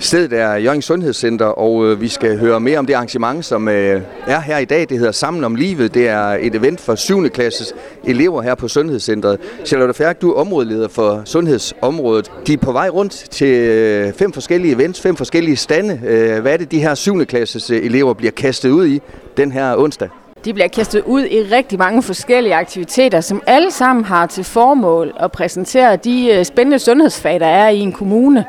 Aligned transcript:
Stedet 0.00 0.32
er 0.32 0.54
Jørgen 0.54 0.82
Sundhedscenter, 0.82 1.46
og 1.46 1.86
øh, 1.86 2.00
vi 2.00 2.08
skal 2.08 2.38
høre 2.38 2.60
mere 2.60 2.78
om 2.78 2.86
det 2.86 2.94
arrangement, 2.94 3.44
som 3.44 3.68
øh, 3.68 4.02
er 4.26 4.40
her 4.40 4.58
i 4.58 4.64
dag. 4.64 4.80
Det 4.80 4.98
hedder 4.98 5.12
Sammen 5.12 5.44
om 5.44 5.54
livet. 5.54 5.94
Det 5.94 6.08
er 6.08 6.22
et 6.40 6.54
event 6.54 6.80
for 6.80 6.94
7. 6.94 7.28
klasses 7.28 7.74
elever 8.04 8.42
her 8.42 8.54
på 8.54 8.68
Sundhedscentret. 8.68 9.40
Charlotte 9.64 9.94
Færk, 9.94 10.22
du 10.22 10.30
er 10.30 10.34
områdeleder 10.34 10.88
for 10.88 11.22
sundhedsområdet. 11.24 12.32
De 12.46 12.52
er 12.52 12.56
på 12.56 12.72
vej 12.72 12.88
rundt 12.88 13.12
til 13.12 13.54
øh, 13.54 14.12
fem 14.12 14.32
forskellige 14.32 14.74
events, 14.74 15.00
fem 15.00 15.16
forskellige 15.16 15.56
stande. 15.56 16.00
Øh, 16.06 16.42
hvad 16.42 16.52
er 16.52 16.56
det, 16.56 16.70
de 16.70 16.80
her 16.80 16.94
7. 16.94 17.24
klasses 17.26 17.70
øh, 17.70 17.84
elever 17.84 18.14
bliver 18.14 18.32
kastet 18.32 18.70
ud 18.70 18.86
i 18.86 19.00
den 19.36 19.52
her 19.52 19.76
onsdag? 19.76 20.08
De 20.44 20.54
bliver 20.54 20.68
kastet 20.68 21.02
ud 21.06 21.24
i 21.24 21.42
rigtig 21.42 21.78
mange 21.78 22.02
forskellige 22.02 22.54
aktiviteter, 22.54 23.20
som 23.20 23.42
alle 23.46 23.70
sammen 23.70 24.04
har 24.04 24.26
til 24.26 24.44
formål 24.44 25.12
at 25.20 25.32
præsentere 25.32 25.96
de 25.96 26.44
spændende 26.44 26.78
sundhedsfag, 26.78 27.40
der 27.40 27.46
er 27.46 27.68
i 27.68 27.78
en 27.78 27.92
kommune. 27.92 28.44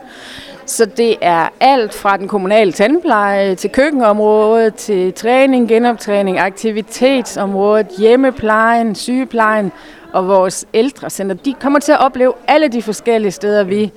Så 0.70 0.86
det 0.86 1.16
er 1.22 1.50
alt 1.60 1.94
fra 1.94 2.18
den 2.18 2.28
kommunale 2.28 2.72
tandpleje 2.72 3.56
til 3.56 3.70
køkkenområdet, 3.70 4.76
til 4.76 5.14
træning, 5.14 5.68
genoptræning, 5.68 6.40
aktivitetsområdet, 6.40 7.88
hjemmeplejen, 7.98 8.96
sygeplejen 8.96 9.72
og 10.14 10.28
vores 10.28 10.66
ældrecenter. 10.74 11.36
De 11.36 11.54
kommer 11.62 11.80
til 11.80 11.92
at 11.92 12.00
opleve 12.00 12.34
alle 12.48 12.68
de 12.68 12.82
forskellige 12.82 13.32
steder, 13.32 13.64
vi 13.64 13.92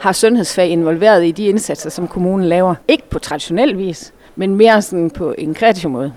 har 0.00 0.12
sundhedsfag 0.12 0.68
involveret 0.68 1.26
i 1.26 1.30
de 1.30 1.46
indsatser, 1.46 1.90
som 1.90 2.08
kommunen 2.08 2.46
laver. 2.46 2.74
Ikke 2.88 3.10
på 3.10 3.18
traditionel 3.18 3.78
vis, 3.78 4.12
men 4.36 4.54
mere 4.54 4.82
sådan 4.82 5.10
på 5.10 5.34
en 5.38 5.54
kreativ 5.54 5.90
måde. 5.90 6.12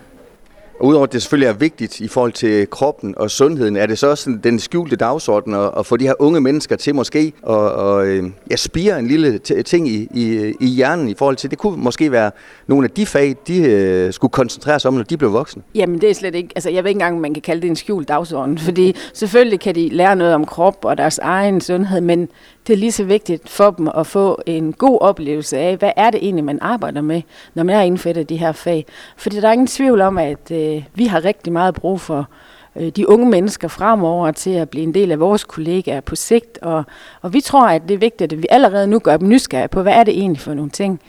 Og 0.81 0.87
udover 0.87 1.03
at 1.03 1.13
det 1.13 1.21
selvfølgelig 1.21 1.47
er 1.47 1.53
vigtigt 1.53 1.99
i 1.99 2.07
forhold 2.07 2.31
til 2.31 2.69
kroppen 2.69 3.13
og 3.17 3.31
sundheden, 3.31 3.75
er 3.75 3.85
det 3.85 3.97
så 3.99 4.07
også 4.07 4.37
den 4.43 4.59
skjulte 4.59 4.95
dagsorden 4.95 5.53
at, 5.53 5.71
at 5.77 5.85
få 5.85 5.97
de 5.97 6.07
her 6.07 6.13
unge 6.19 6.41
mennesker 6.41 6.75
til 6.75 6.95
måske 6.95 7.33
at, 7.49 7.55
at, 7.55 8.07
at 8.07 8.23
ja, 8.51 8.55
spire 8.55 8.99
en 8.99 9.07
lille 9.07 9.39
ting 9.39 9.87
i, 9.87 10.07
i, 10.13 10.53
i 10.59 10.65
hjernen 10.65 11.09
i 11.09 11.13
forhold 11.17 11.35
til, 11.35 11.51
det 11.51 11.57
kunne 11.57 11.83
måske 11.83 12.11
være 12.11 12.31
nogle 12.67 12.85
af 12.85 12.91
de 12.91 13.05
fag, 13.05 13.35
de 13.47 13.63
øh, 13.63 14.13
skulle 14.13 14.31
koncentrere 14.31 14.79
sig 14.79 14.89
om, 14.89 14.93
når 14.93 15.03
de 15.03 15.17
blev 15.17 15.33
voksne. 15.33 15.63
Jamen 15.75 16.01
det 16.01 16.09
er 16.09 16.13
slet 16.13 16.35
ikke, 16.35 16.49
altså 16.55 16.69
jeg 16.69 16.83
ved 16.83 16.89
ikke 16.89 16.97
engang, 16.97 17.15
om 17.15 17.21
man 17.21 17.33
kan 17.33 17.41
kalde 17.41 17.61
det 17.61 17.67
en 17.67 17.75
skjult 17.75 18.07
dagsorden, 18.07 18.57
fordi 18.57 18.95
selvfølgelig 19.13 19.59
kan 19.59 19.75
de 19.75 19.89
lære 19.89 20.15
noget 20.15 20.33
om 20.33 20.45
krop 20.45 20.85
og 20.85 20.97
deres 20.97 21.17
egen 21.17 21.61
sundhed, 21.61 22.01
men 22.01 22.29
det 22.67 22.73
er 22.73 22.77
lige 22.77 22.91
så 22.91 23.03
vigtigt 23.03 23.49
for 23.49 23.71
dem 23.71 23.89
at 23.95 24.07
få 24.07 24.41
en 24.45 24.73
god 24.73 24.97
oplevelse 25.01 25.57
af, 25.57 25.77
hvad 25.77 25.91
er 25.95 26.09
det 26.09 26.23
egentlig, 26.23 26.45
man 26.45 26.59
arbejder 26.61 27.01
med, 27.01 27.21
når 27.53 27.63
man 27.63 27.75
er 27.75 27.81
indført 27.81 28.29
de 28.29 28.37
her 28.37 28.51
fag. 28.51 28.85
Fordi 29.17 29.35
der 29.39 29.47
er 29.47 29.51
ingen 29.51 29.67
tvivl 29.67 30.01
om, 30.01 30.17
at 30.17 30.51
øh, 30.51 30.83
vi 30.93 31.05
har 31.05 31.25
rigtig 31.25 31.53
meget 31.53 31.73
brug 31.73 32.01
for 32.01 32.27
øh, 32.75 32.89
de 32.89 33.09
unge 33.09 33.29
mennesker 33.29 33.67
fremover 33.67 34.31
til 34.31 34.49
at 34.49 34.69
blive 34.69 34.83
en 34.83 34.93
del 34.93 35.11
af 35.11 35.19
vores 35.19 35.43
kollegaer 35.43 36.01
på 36.01 36.15
sigt. 36.15 36.57
Og, 36.61 36.83
og 37.21 37.33
vi 37.33 37.41
tror, 37.41 37.67
at 37.67 37.81
det 37.87 37.93
er 37.93 37.97
vigtigt, 37.97 38.33
at 38.33 38.41
vi 38.41 38.47
allerede 38.49 38.87
nu 38.87 38.99
gør 38.99 39.17
dem 39.17 39.29
nysgerrige 39.29 39.67
på, 39.67 39.81
hvad 39.81 39.93
er 39.93 40.03
det 40.03 40.13
egentlig 40.13 40.41
for 40.41 40.53
nogle 40.53 40.71
ting. 40.71 41.01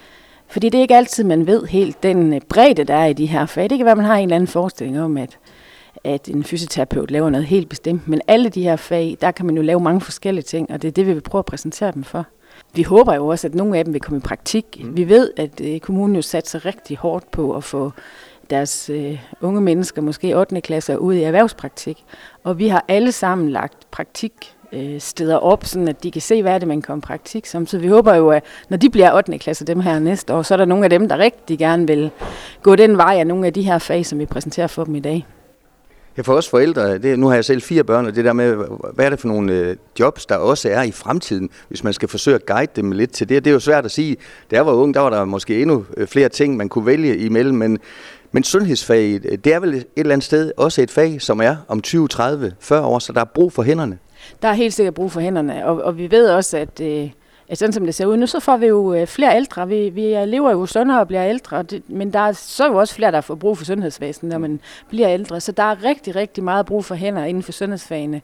Fordi 0.49 0.69
det 0.69 0.79
er 0.79 0.83
ikke 0.83 0.97
altid, 0.97 1.25
man 1.25 1.47
ved 1.47 1.67
helt 1.67 2.03
den 2.03 2.35
øh, 2.35 2.41
bredde, 2.49 2.85
der 2.85 2.95
er 2.95 3.07
i 3.07 3.13
de 3.13 3.27
her 3.27 3.47
fag. 3.47 3.71
Det 3.71 3.79
kan 3.79 3.85
være, 3.85 3.93
at 3.93 3.99
man 3.99 4.07
har 4.07 4.17
en 4.17 4.23
eller 4.23 4.37
anden 4.37 4.49
forestilling 4.49 5.01
om, 5.01 5.17
at 5.17 5.39
at 6.05 6.29
en 6.29 6.45
fysioterapeut 6.45 7.11
laver 7.11 7.31
noget 7.31 7.47
helt 7.47 7.69
bestemt. 7.69 8.09
Men 8.09 8.21
alle 8.29 8.49
de 8.49 8.63
her 8.63 8.77
fag, 8.77 9.17
der 9.21 9.31
kan 9.31 9.47
man 9.47 9.57
jo 9.57 9.63
lave 9.63 9.81
mange 9.81 10.01
forskellige 10.01 10.45
ting, 10.45 10.71
og 10.71 10.83
det 10.83 10.89
er 10.89 10.93
det, 10.93 11.07
vi 11.07 11.13
vil 11.13 11.21
prøve 11.21 11.39
at 11.39 11.47
præsentere 11.47 11.93
dem 11.93 12.05
for. 12.05 12.27
Vi 12.75 12.83
håber 12.83 13.15
jo 13.15 13.27
også, 13.27 13.47
at 13.47 13.55
nogle 13.55 13.79
af 13.79 13.85
dem 13.85 13.93
vil 13.93 14.01
komme 14.01 14.19
i 14.19 14.21
praktik. 14.21 14.65
Mm. 14.85 14.97
Vi 14.97 15.09
ved, 15.09 15.31
at 15.37 15.61
øh, 15.61 15.81
kommunen 15.81 16.17
jo 16.17 16.23
satser 16.23 16.67
rigtig 16.67 16.97
hårdt 16.97 17.31
på 17.31 17.57
at 17.57 17.65
få 17.65 17.93
deres 18.51 18.91
øh, 18.91 19.19
unge 19.41 19.61
mennesker, 19.61 20.03
måske 20.03 20.37
8. 20.39 20.61
klasser, 20.61 20.97
ud 20.97 21.15
i 21.15 21.23
erhvervspraktik. 21.23 22.05
Og 22.45 22.59
vi 22.59 22.69
har 22.69 22.85
alle 22.89 23.13
sammen 23.13 23.51
lagt 23.51 23.91
praktik 23.91 24.33
øh, 24.73 25.01
steder 25.01 25.37
op, 25.37 25.65
sådan 25.65 25.89
at 25.89 26.03
de 26.03 26.11
kan 26.11 26.23
se, 26.23 26.43
hvad 26.43 26.53
er 26.55 26.59
det, 26.59 26.69
man 26.69 26.83
kommer 26.83 27.03
praktik 27.03 27.47
som. 27.47 27.67
Så 27.67 27.79
vi 27.79 27.87
håber 27.87 28.15
jo, 28.15 28.31
at 28.31 28.45
når 28.69 28.77
de 28.77 28.91
bliver 28.91 29.17
8. 29.17 29.39
klasse 29.39 29.65
dem 29.65 29.81
her 29.81 29.99
næste 29.99 30.35
år, 30.35 30.43
så 30.43 30.55
er 30.55 30.59
der 30.59 30.65
nogle 30.65 30.85
af 30.85 30.91
dem, 30.91 31.09
der 31.09 31.19
rigtig 31.19 31.59
gerne 31.59 31.87
vil 31.87 32.11
gå 32.63 32.77
den 32.77 32.97
vej 32.97 33.17
af 33.19 33.27
nogle 33.27 33.47
af 33.47 33.53
de 33.53 33.63
her 33.63 33.79
fag, 33.79 34.07
som 34.07 34.19
vi 34.19 34.27
præsenterer 34.27 34.67
for 34.67 34.85
dem 34.85 34.95
i 34.95 35.01
dag. 35.01 35.27
Ja, 36.17 36.23
for 36.23 36.35
os 36.35 36.49
forældre, 36.49 36.99
det, 36.99 37.19
nu 37.19 37.27
har 37.27 37.35
jeg 37.35 37.45
selv 37.45 37.63
fire 37.63 37.85
børn, 37.85 38.07
og 38.07 38.15
det 38.15 38.25
der 38.25 38.33
med, 38.33 38.55
hvad 38.95 39.05
er 39.05 39.11
det 39.11 39.21
for 39.21 39.29
nogle 39.29 39.53
øh, 39.53 39.77
jobs, 40.01 40.27
der 40.27 40.37
også 40.37 40.69
er 40.69 40.83
i 40.83 40.91
fremtiden, 40.91 41.51
hvis 41.69 41.85
man 41.85 41.93
skal 41.93 42.09
forsøge 42.09 42.35
at 42.35 42.47
guide 42.47 42.73
dem 42.77 42.93
lidt 42.93 43.13
til 43.13 43.29
det. 43.29 43.45
Det 43.45 43.51
er 43.51 43.55
jo 43.55 43.61
svært 43.61 43.85
at 43.85 43.91
sige. 43.91 44.17
Da 44.51 44.57
jeg 44.57 44.67
var 44.67 44.73
ung, 44.73 44.95
der 44.95 45.01
var 45.01 45.11
der 45.11 45.25
måske 45.25 45.63
endnu 45.63 45.85
øh, 45.97 46.07
flere 46.07 46.29
ting, 46.29 46.57
man 46.57 46.69
kunne 46.69 46.87
vælge 46.87 47.17
imellem, 47.17 47.57
men, 47.57 47.79
men 48.33 48.45
sundhedsfaget, 48.45 49.27
øh, 49.29 49.39
det 49.39 49.55
er 49.55 49.61
vel 49.61 49.75
et 49.75 49.87
eller 49.97 50.13
andet 50.13 50.25
sted 50.25 50.53
også 50.57 50.83
et 50.83 50.91
fag, 50.91 51.23
som 51.23 51.41
er 51.41 51.57
om 51.69 51.83
20, 51.83 52.09
30, 52.09 52.53
40 52.61 52.85
år, 52.85 52.99
så 52.99 53.13
der 53.13 53.21
er 53.21 53.25
brug 53.25 53.53
for 53.53 53.63
hænderne. 53.63 53.99
Der 54.43 54.49
er 54.49 54.53
helt 54.53 54.75
sikkert 54.75 54.95
brug 54.95 55.13
for 55.13 55.21
hænderne, 55.21 55.67
og, 55.67 55.83
og 55.83 55.99
vi 55.99 56.11
ved 56.11 56.31
også, 56.31 56.57
at... 56.57 56.81
Øh 56.81 57.11
at 57.49 57.59
sådan 57.59 57.73
som 57.73 57.85
det 57.85 57.95
ser 57.95 58.07
ud 58.07 58.17
nu, 58.17 58.27
så 58.27 58.41
får 58.41 58.57
vi 58.57 58.67
jo 58.67 58.95
øh, 58.95 59.07
flere 59.07 59.37
ældre. 59.37 59.69
Vi, 59.69 59.89
vi 59.89 60.01
lever 60.27 60.51
jo 60.51 60.67
sundere 60.67 61.01
og 61.01 61.07
bliver 61.07 61.29
ældre, 61.29 61.63
det, 61.63 61.83
men 61.91 62.13
der 62.13 62.19
er 62.19 62.33
så 62.33 62.67
jo 62.67 62.77
også 62.77 62.95
flere, 62.95 63.13
der 63.13 63.21
får 63.21 63.35
brug 63.35 63.59
for 63.59 63.65
sundhedsvæsenet, 63.65 64.33
når 64.33 64.39
man 64.39 64.61
bliver 64.89 65.11
ældre. 65.11 65.41
Så 65.41 65.53
der 65.53 65.63
er 65.63 65.85
rigtig, 65.85 66.17
rigtig 66.17 66.45
meget 66.45 66.67
brug 66.67 66.85
for 66.85 66.95
hænder 66.95 67.25
inden 67.25 67.43
for 67.43 67.53
sundhedsfagene. 67.53 68.23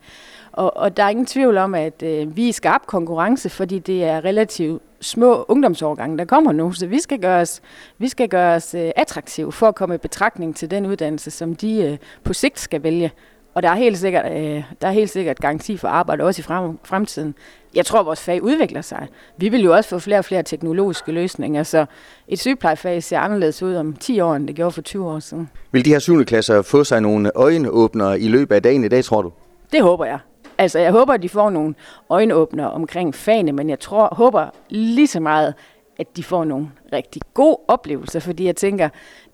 Og, 0.52 0.76
og 0.76 0.96
der 0.96 1.02
er 1.02 1.08
ingen 1.08 1.26
tvivl 1.26 1.56
om, 1.58 1.74
at 1.74 2.02
øh, 2.02 2.36
vi 2.36 2.48
er 2.48 2.52
skarp 2.52 2.86
konkurrence, 2.86 3.50
fordi 3.50 3.78
det 3.78 4.04
er 4.04 4.24
relativt 4.24 4.82
små 5.00 5.44
ungdomsårgange, 5.48 6.18
der 6.18 6.24
kommer 6.24 6.52
nu. 6.52 6.72
Så 6.72 6.86
vi 6.86 7.00
skal 7.00 7.20
gøre 7.20 7.40
os, 7.40 7.60
vi 7.98 8.08
skal 8.08 8.28
gøre 8.28 8.54
os 8.54 8.74
øh, 8.74 8.90
attraktive 8.96 9.52
for 9.52 9.68
at 9.68 9.74
komme 9.74 9.94
i 9.94 9.98
betragtning 9.98 10.56
til 10.56 10.70
den 10.70 10.86
uddannelse, 10.86 11.30
som 11.30 11.56
de 11.56 11.82
øh, 11.82 11.98
på 12.24 12.32
sigt 12.32 12.60
skal 12.60 12.82
vælge. 12.82 13.12
Og 13.58 13.62
der 13.62 13.68
er 13.68 13.74
helt 13.74 13.98
sikkert, 13.98 14.32
øh, 14.32 14.62
der 14.82 14.88
er 14.88 14.90
helt 14.90 15.10
sikkert 15.10 15.38
garanti 15.38 15.76
for 15.76 15.88
arbejde 15.88 16.24
også 16.24 16.40
i 16.40 16.42
frem, 16.42 16.78
fremtiden. 16.84 17.34
Jeg 17.74 17.86
tror, 17.86 18.02
vores 18.02 18.20
fag 18.20 18.42
udvikler 18.42 18.80
sig. 18.80 19.06
Vi 19.36 19.48
vil 19.48 19.62
jo 19.62 19.74
også 19.74 19.90
få 19.90 19.98
flere 19.98 20.18
og 20.18 20.24
flere 20.24 20.42
teknologiske 20.42 21.12
løsninger, 21.12 21.62
så 21.62 21.86
et 22.28 22.38
sygeplejefag 22.38 23.02
ser 23.02 23.18
anderledes 23.18 23.62
ud 23.62 23.74
om 23.74 23.96
10 23.96 24.20
år, 24.20 24.34
end 24.34 24.46
det 24.48 24.56
gjorde 24.56 24.70
for 24.70 24.82
20 24.82 25.06
år 25.06 25.18
siden. 25.18 25.50
Vil 25.72 25.84
de 25.84 25.90
her 25.90 25.98
7. 25.98 26.24
klasser 26.24 26.62
få 26.62 26.84
sig 26.84 27.00
nogle 27.00 27.30
øjenåbnere 27.34 28.20
i 28.20 28.28
løbet 28.28 28.54
af 28.54 28.62
dagen 28.62 28.84
i 28.84 28.88
dag, 28.88 29.04
tror 29.04 29.22
du? 29.22 29.32
Det 29.72 29.82
håber 29.82 30.04
jeg. 30.04 30.18
Altså, 30.58 30.78
jeg 30.78 30.92
håber, 30.92 31.12
at 31.12 31.22
de 31.22 31.28
får 31.28 31.50
nogle 31.50 31.74
øjenåbnere 32.08 32.70
omkring 32.70 33.14
fagene, 33.14 33.52
men 33.52 33.70
jeg 33.70 33.80
tror, 33.80 34.14
håber 34.14 34.46
lige 34.68 35.06
så 35.06 35.20
meget, 35.20 35.54
at 35.98 36.16
de 36.16 36.24
får 36.24 36.44
nogle 36.44 36.68
rigtig 36.92 37.22
gode 37.34 37.58
oplevelser, 37.68 38.20
fordi 38.20 38.44
jeg 38.44 38.56
tænker, 38.56 38.88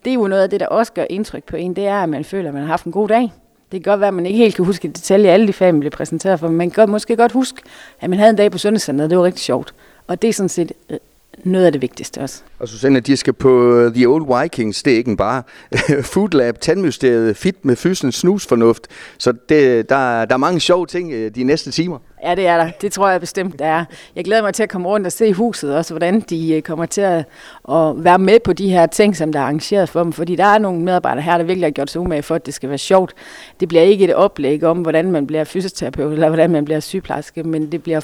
det 0.04 0.10
er 0.10 0.14
jo 0.14 0.26
noget 0.26 0.42
af 0.42 0.50
det, 0.50 0.60
der 0.60 0.66
også 0.66 0.92
gør 0.92 1.04
indtryk 1.10 1.44
på 1.44 1.56
en, 1.56 1.76
det 1.76 1.86
er, 1.86 2.02
at 2.02 2.08
man 2.08 2.24
føler, 2.24 2.48
at 2.48 2.54
man 2.54 2.62
har 2.62 2.70
haft 2.70 2.84
en 2.84 2.92
god 2.92 3.08
dag. 3.08 3.32
Det 3.74 3.84
kan 3.84 3.90
godt 3.90 4.00
være, 4.00 4.08
at 4.08 4.14
man 4.14 4.26
ikke 4.26 4.38
helt 4.38 4.56
kan 4.56 4.64
huske 4.64 4.88
i 4.88 4.90
detalje 4.90 5.30
alle 5.30 5.46
de 5.46 5.52
fag, 5.52 5.74
man 5.74 5.80
blev 5.80 5.90
præsenteret 5.90 6.40
for, 6.40 6.48
men 6.48 6.56
man 6.56 6.70
kan 6.70 6.90
måske 6.90 7.16
godt 7.16 7.32
huske, 7.32 7.62
at 8.00 8.10
man 8.10 8.18
havde 8.18 8.30
en 8.30 8.36
dag 8.36 8.50
på 8.50 8.58
sundhedscenteret, 8.58 9.10
det 9.10 9.18
var 9.18 9.24
rigtig 9.24 9.42
sjovt. 9.42 9.74
Og 10.06 10.22
det 10.22 10.28
er 10.28 10.32
sådan 10.32 10.48
set 10.48 10.72
øh, 10.90 10.98
noget 11.44 11.66
af 11.66 11.72
det 11.72 11.82
vigtigste 11.82 12.20
også. 12.20 12.42
Og 12.58 12.68
Susanne, 12.68 13.00
de 13.00 13.16
skal 13.16 13.32
på 13.32 13.82
The 13.94 14.06
Old 14.06 14.42
Vikings, 14.42 14.82
det 14.82 14.92
er 14.92 14.96
ikke 14.96 15.16
bare 15.16 15.42
Food 16.12 16.30
Lab, 16.30 16.60
Tandmysteriet, 16.60 17.36
Fit 17.36 17.64
med 17.64 17.76
Fysen, 17.76 18.12
Snusfornuft. 18.12 18.86
Så 19.18 19.32
det, 19.48 19.88
der, 19.88 20.24
der 20.24 20.34
er 20.34 20.36
mange 20.36 20.60
sjove 20.60 20.86
ting 20.86 21.12
øh, 21.12 21.30
de 21.34 21.44
næste 21.44 21.70
timer. 21.70 21.98
Ja, 22.24 22.34
det 22.34 22.46
er 22.46 22.56
der. 22.56 22.70
Det 22.80 22.92
tror 22.92 23.08
jeg 23.08 23.20
bestemt, 23.20 23.58
der 23.58 23.64
er. 23.66 23.84
Jeg 24.16 24.24
glæder 24.24 24.42
mig 24.42 24.54
til 24.54 24.62
at 24.62 24.68
komme 24.68 24.88
rundt 24.88 25.06
og 25.06 25.12
se 25.12 25.32
huset 25.32 25.76
også, 25.76 25.94
hvordan 25.94 26.20
de 26.20 26.54
øh, 26.54 26.62
kommer 26.62 26.86
til 26.86 27.00
at, 27.00 27.24
at 27.70 28.04
være 28.04 28.18
med 28.18 28.40
på 28.44 28.52
de 28.52 28.70
her 28.70 28.86
ting, 28.86 29.16
som 29.16 29.32
der 29.32 29.40
er 29.40 29.44
arrangeret 29.44 29.88
for 29.88 30.02
dem. 30.02 30.12
Fordi 30.12 30.36
der 30.36 30.44
er 30.44 30.58
nogle 30.58 30.80
medarbejdere 30.80 31.22
her, 31.22 31.38
der 31.38 31.44
virkelig 31.44 31.66
har 31.66 31.70
gjort 31.70 31.90
sig 31.90 32.00
umage 32.00 32.22
for, 32.22 32.34
at 32.34 32.46
det 32.46 32.54
skal 32.54 32.68
være 32.68 32.78
sjovt. 32.78 33.14
Det 33.60 33.68
bliver 33.68 33.82
ikke 33.82 34.04
et 34.04 34.14
oplæg 34.14 34.64
om, 34.64 34.78
hvordan 34.78 35.12
man 35.12 35.26
bliver 35.26 35.44
fysioterapeut, 35.44 36.12
eller 36.12 36.28
hvordan 36.28 36.50
man 36.50 36.64
bliver 36.64 36.80
sygeplejerske, 36.80 37.42
men 37.42 37.72
det 37.72 37.82
bliver 37.82 38.00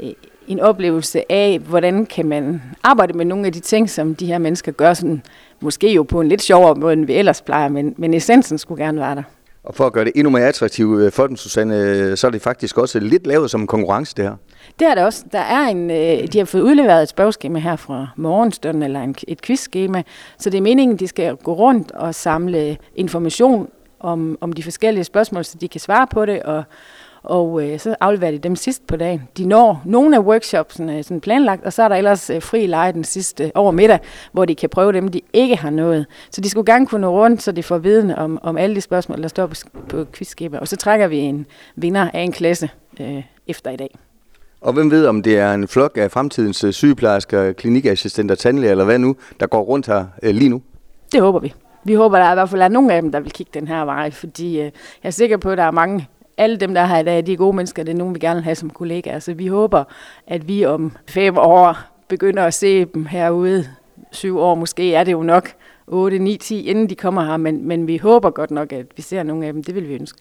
øh, 0.00 0.12
en 0.48 0.60
oplevelse 0.60 1.32
af, 1.32 1.58
hvordan 1.68 2.06
kan 2.06 2.26
man 2.26 2.62
arbejde 2.82 3.12
med 3.12 3.24
nogle 3.24 3.46
af 3.46 3.52
de 3.52 3.60
ting, 3.60 3.90
som 3.90 4.14
de 4.14 4.26
her 4.26 4.38
mennesker 4.38 4.72
gør, 4.72 4.94
sådan, 4.94 5.22
måske 5.60 5.92
jo 5.92 6.02
på 6.02 6.20
en 6.20 6.28
lidt 6.28 6.42
sjovere 6.42 6.74
måde, 6.74 6.92
end 6.92 7.06
vi 7.06 7.14
ellers 7.14 7.42
plejer, 7.42 7.68
men, 7.68 7.94
men 7.96 8.14
essensen 8.14 8.58
skulle 8.58 8.84
gerne 8.84 9.00
være 9.00 9.14
der. 9.14 9.22
Og 9.64 9.74
for 9.74 9.86
at 9.86 9.92
gøre 9.92 10.04
det 10.04 10.12
endnu 10.14 10.30
mere 10.30 10.48
attraktivt 10.48 11.02
øh, 11.02 11.12
for 11.12 11.26
dem, 11.26 11.36
Susanne, 11.36 11.76
øh, 11.76 12.16
så 12.16 12.26
er 12.26 12.30
det 12.30 12.42
faktisk 12.42 12.78
også 12.78 13.00
lidt 13.00 13.26
lavet 13.26 13.50
som 13.50 13.60
en 13.60 13.66
konkurrence, 13.66 14.14
det 14.16 14.24
her. 14.24 14.34
Det 14.78 14.88
er 14.88 14.94
det 14.94 15.04
også. 15.04 15.24
Der 15.32 15.38
er 15.38 15.68
en, 15.68 15.90
øh, 15.90 16.32
de 16.32 16.38
har 16.38 16.44
fået 16.44 16.60
udleveret 16.60 17.02
et 17.02 17.08
spørgeskema 17.08 17.58
her 17.58 17.76
fra 17.76 18.08
morgenstunden, 18.16 18.82
eller 18.82 19.00
en, 19.00 19.14
et 19.28 19.42
quizskema, 19.42 20.02
så 20.38 20.50
det 20.50 20.58
er 20.58 20.62
meningen, 20.62 20.94
at 20.94 21.00
de 21.00 21.08
skal 21.08 21.36
gå 21.36 21.52
rundt 21.52 21.92
og 21.92 22.14
samle 22.14 22.76
information 22.96 23.68
om, 24.00 24.38
om 24.40 24.52
de 24.52 24.62
forskellige 24.62 25.04
spørgsmål, 25.04 25.44
så 25.44 25.58
de 25.60 25.68
kan 25.68 25.80
svare 25.80 26.06
på 26.06 26.26
det, 26.26 26.42
og 26.42 26.64
og 27.26 27.62
øh, 27.62 27.78
så 27.78 27.96
afleverer 28.00 28.30
de 28.30 28.38
dem 28.38 28.56
sidst 28.56 28.86
på 28.86 28.96
dagen. 28.96 29.22
De 29.38 29.46
når 29.46 29.82
nogle 29.84 30.16
af 30.16 30.20
workshopsene 30.20 31.02
sådan 31.02 31.20
planlagt, 31.20 31.64
og 31.64 31.72
så 31.72 31.82
er 31.82 31.88
der 31.88 31.96
ellers 31.96 32.30
øh, 32.30 32.42
fri 32.42 32.66
leje 32.66 32.92
den 32.92 33.04
sidste 33.04 33.52
over 33.54 33.70
middag, 33.70 33.98
hvor 34.32 34.44
de 34.44 34.54
kan 34.54 34.68
prøve 34.68 34.92
dem, 34.92 35.08
de 35.08 35.20
ikke 35.32 35.56
har 35.56 35.70
nået. 35.70 36.06
Så 36.30 36.40
de 36.40 36.48
skulle 36.50 36.72
gerne 36.72 36.86
kunne 36.86 37.00
nå 37.00 37.10
rundt, 37.10 37.42
så 37.42 37.52
de 37.52 37.62
får 37.62 37.78
viden 37.78 38.10
om, 38.10 38.38
om 38.42 38.56
alle 38.56 38.76
de 38.76 38.80
spørgsmål, 38.80 39.22
der 39.22 39.28
står 39.28 39.46
på, 39.46 39.54
på 39.88 40.04
quizskemaet. 40.12 40.60
Og 40.60 40.68
så 40.68 40.76
trækker 40.76 41.06
vi 41.06 41.18
en 41.18 41.46
vinder 41.76 42.10
af 42.14 42.20
en 42.20 42.32
klasse 42.32 42.70
øh, 43.00 43.22
efter 43.46 43.70
i 43.70 43.76
dag. 43.76 43.98
Og 44.60 44.72
hvem 44.72 44.90
ved, 44.90 45.06
om 45.06 45.22
det 45.22 45.38
er 45.38 45.54
en 45.54 45.68
flok 45.68 45.96
af 45.96 46.10
fremtidens 46.10 46.64
øh, 46.64 46.72
sygeplejersker, 46.72 47.52
klinikassistenter, 47.52 48.34
tandlæger 48.34 48.70
eller 48.70 48.84
hvad 48.84 48.98
nu, 48.98 49.16
der 49.40 49.46
går 49.46 49.62
rundt 49.62 49.86
her 49.86 50.04
øh, 50.22 50.34
lige 50.34 50.48
nu? 50.48 50.62
Det 51.12 51.20
håber 51.20 51.38
vi. 51.38 51.54
Vi 51.84 51.94
håber, 51.94 52.18
der 52.18 52.24
er 52.24 52.32
i 52.32 52.34
hvert 52.34 52.50
fald 52.50 52.62
er 52.62 52.68
nogle 52.68 52.94
af 52.94 53.02
dem, 53.02 53.12
der 53.12 53.20
vil 53.20 53.32
kigge 53.32 53.50
den 53.54 53.68
her 53.68 53.84
vej, 53.84 54.10
fordi 54.10 54.58
øh, 54.58 54.64
jeg 54.64 54.72
er 55.02 55.10
sikker 55.10 55.36
på, 55.36 55.50
at 55.50 55.58
der 55.58 55.64
er 55.64 55.70
mange 55.70 56.08
alle 56.38 56.56
dem, 56.56 56.74
der 56.74 56.80
er 56.80 56.86
her 56.86 56.98
i 56.98 57.04
dag, 57.04 57.26
de 57.26 57.32
er 57.32 57.36
gode 57.36 57.56
mennesker, 57.56 57.82
det 57.82 57.92
er 57.92 57.96
nogen, 57.96 58.14
vi 58.14 58.18
gerne 58.18 58.36
vil 58.36 58.44
have 58.44 58.54
som 58.54 58.70
kollegaer. 58.70 59.18
Så 59.18 59.34
vi 59.34 59.46
håber, 59.46 59.84
at 60.26 60.48
vi 60.48 60.64
om 60.64 60.92
fem 61.08 61.38
år 61.38 61.78
begynder 62.08 62.44
at 62.44 62.54
se 62.54 62.84
dem 62.84 63.06
herude. 63.06 63.64
Syv 64.12 64.38
år 64.38 64.54
måske 64.54 64.94
er 64.94 65.04
det 65.04 65.12
jo 65.12 65.22
nok. 65.22 65.52
8, 65.86 66.18
9, 66.18 66.36
10, 66.36 66.66
inden 66.66 66.90
de 66.90 66.94
kommer 66.94 67.24
her, 67.24 67.36
men, 67.36 67.68
men 67.68 67.86
vi 67.86 67.96
håber 67.96 68.30
godt 68.30 68.50
nok, 68.50 68.72
at 68.72 68.86
vi 68.96 69.02
ser 69.02 69.22
nogle 69.22 69.46
af 69.46 69.52
dem. 69.52 69.64
Det 69.64 69.74
vil 69.74 69.88
vi 69.88 69.94
ønske. 69.94 70.18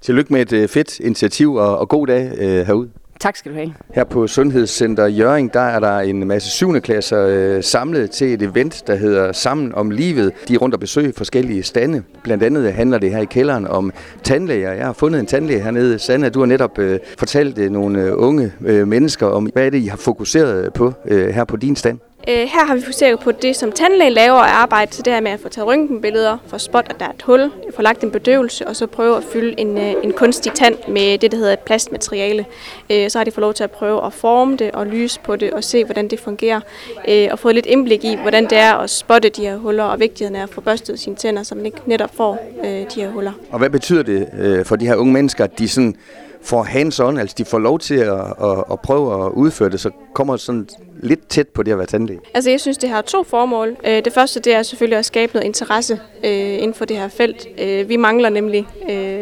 Tillykke 0.00 0.32
med 0.32 0.40
et 0.40 0.52
øh, 0.52 0.68
fedt 0.68 1.00
initiativ, 1.00 1.54
og, 1.54 1.78
og 1.78 1.88
god 1.88 2.06
dag 2.06 2.32
øh, 2.38 2.66
herude. 2.66 2.90
Tak 3.20 3.36
skal 3.36 3.52
du 3.52 3.56
have. 3.56 3.74
Her 3.94 4.04
på 4.04 4.26
Sundhedscenter 4.26 5.06
Jøring, 5.06 5.54
der 5.54 5.60
er 5.60 5.80
der 5.80 5.98
en 5.98 6.28
masse 6.28 6.50
7. 6.50 6.80
klasser 6.80 7.26
øh, 7.28 7.62
samlet 7.62 8.10
til 8.10 8.34
et 8.34 8.42
event, 8.42 8.82
der 8.86 8.94
hedder 8.94 9.32
Sammen 9.32 9.74
om 9.74 9.90
livet. 9.90 10.32
De 10.48 10.54
er 10.54 10.58
rundt 10.58 10.74
og 10.74 10.80
besøger 10.80 11.12
forskellige 11.16 11.62
stande. 11.62 12.02
Blandt 12.22 12.42
andet 12.44 12.72
handler 12.72 12.98
det 12.98 13.10
her 13.10 13.18
i 13.20 13.24
kælderen 13.24 13.66
om 13.66 13.92
tandlæger. 14.22 14.72
Jeg 14.72 14.86
har 14.86 14.92
fundet 14.92 15.20
en 15.20 15.26
tandlæge 15.26 15.60
hernede. 15.60 15.98
Sanna, 15.98 16.28
du 16.28 16.38
har 16.38 16.46
netop 16.46 16.78
øh, 16.78 16.98
fortalt 17.18 17.58
øh, 17.58 17.70
nogle 17.70 18.02
øh, 18.02 18.12
unge 18.16 18.52
øh, 18.66 18.88
mennesker 18.88 19.26
om, 19.26 19.44
hvad 19.44 19.66
er 19.66 19.70
det, 19.70 19.78
I 19.78 19.86
har 19.86 19.96
fokuseret 19.96 20.72
på 20.72 20.92
øh, 21.04 21.28
her 21.28 21.44
på 21.44 21.56
din 21.56 21.76
stand? 21.76 21.98
Øh, 22.28 22.34
her 22.34 22.64
har 22.66 22.74
vi 22.74 22.80
fokuseret 22.80 23.20
på 23.20 23.32
det, 23.32 23.56
som 23.56 23.72
tandlægen 23.72 24.12
laver 24.12 24.38
af 24.38 24.52
arbejde, 24.62 24.92
så 24.92 25.02
det 25.02 25.12
her 25.12 25.20
med 25.20 25.30
at 25.30 25.40
få 25.40 25.48
taget 25.48 25.66
røntgenbilleder, 25.66 26.38
få 26.46 26.58
spot, 26.58 26.86
at 26.90 27.00
der 27.00 27.06
er 27.06 27.10
et 27.10 27.22
hul, 27.22 27.50
få 27.76 27.82
lagt 27.82 28.04
en 28.04 28.10
bedøvelse, 28.10 28.68
og 28.68 28.76
så 28.76 28.86
prøve 28.86 29.16
at 29.16 29.24
fylde 29.32 29.60
en, 29.60 29.78
øh, 29.78 29.94
en 30.02 30.12
kunstig 30.12 30.52
tand 30.52 30.74
med 30.88 31.18
det, 31.18 31.32
der 31.32 31.38
hedder 31.38 31.52
et 31.52 31.58
plastmateriale. 31.58 32.46
Øh, 32.90 33.10
så 33.10 33.18
har 33.18 33.24
de 33.24 33.30
fået 33.30 33.42
lov 33.42 33.54
til 33.54 33.64
at 33.64 33.70
prøve 33.70 34.06
at 34.06 34.12
forme 34.12 34.56
det 34.56 34.70
og 34.70 34.86
lyse 34.86 35.20
på 35.20 35.36
det 35.36 35.50
og 35.50 35.64
se, 35.64 35.84
hvordan 35.84 36.08
det 36.08 36.20
fungerer, 36.20 36.60
øh, 37.08 37.28
og 37.30 37.38
få 37.38 37.52
lidt 37.52 37.66
indblik 37.66 38.04
i, 38.04 38.14
hvordan 38.14 38.44
det 38.44 38.58
er 38.58 38.74
at 38.74 38.90
spotte 38.90 39.28
de 39.28 39.42
her 39.42 39.56
huller, 39.56 39.84
og 39.84 40.00
vigtigheden 40.00 40.36
er 40.36 40.42
at 40.42 40.50
få 40.50 40.60
børstet 40.60 41.00
sine 41.00 41.16
tænder, 41.16 41.42
så 41.42 41.54
man 41.54 41.66
ikke 41.66 41.78
netop 41.86 42.14
får 42.14 42.38
øh, 42.64 42.70
de 42.70 42.86
her 43.00 43.10
huller. 43.10 43.32
Og 43.50 43.58
hvad 43.58 43.70
betyder 43.70 44.02
det 44.02 44.28
øh, 44.38 44.64
for 44.64 44.76
de 44.76 44.86
her 44.86 44.94
unge 44.94 45.12
mennesker, 45.12 45.44
at 45.44 45.58
de 45.58 45.68
sådan 45.68 45.96
får 46.42 46.62
hands-on, 46.64 47.18
altså 47.18 47.34
de 47.38 47.44
får 47.44 47.58
lov 47.58 47.78
til 47.78 47.94
at, 47.94 48.20
at, 48.42 48.64
at 48.72 48.80
prøve 48.80 49.26
at 49.26 49.32
udføre 49.32 49.70
det, 49.70 49.80
så 49.80 49.90
kommer 50.14 50.36
sådan 50.36 50.68
lidt 51.02 51.28
tæt 51.28 51.48
på 51.48 51.62
det 51.62 51.72
at 51.72 51.78
være 51.78 51.86
tandlæge? 51.86 52.20
Altså 52.34 52.50
jeg 52.50 52.60
synes, 52.60 52.78
det 52.78 52.90
har 52.90 53.02
to 53.02 53.22
formål. 53.22 53.76
Øh, 53.84 54.04
det 54.04 54.12
første 54.12 54.40
det 54.40 54.54
er 54.54 54.62
selvfølgelig 54.62 54.98
at 54.98 55.04
skabe 55.04 55.32
noget 55.34 55.46
interesse 55.46 56.00
øh, 56.24 56.30
inden 56.32 56.74
for 56.74 56.84
det 56.84 56.96
her 56.96 57.08
felt. 57.08 57.46
Øh, 57.58 57.88
vi 57.88 57.96
mangler 57.96 58.28
nemlig 58.28 58.66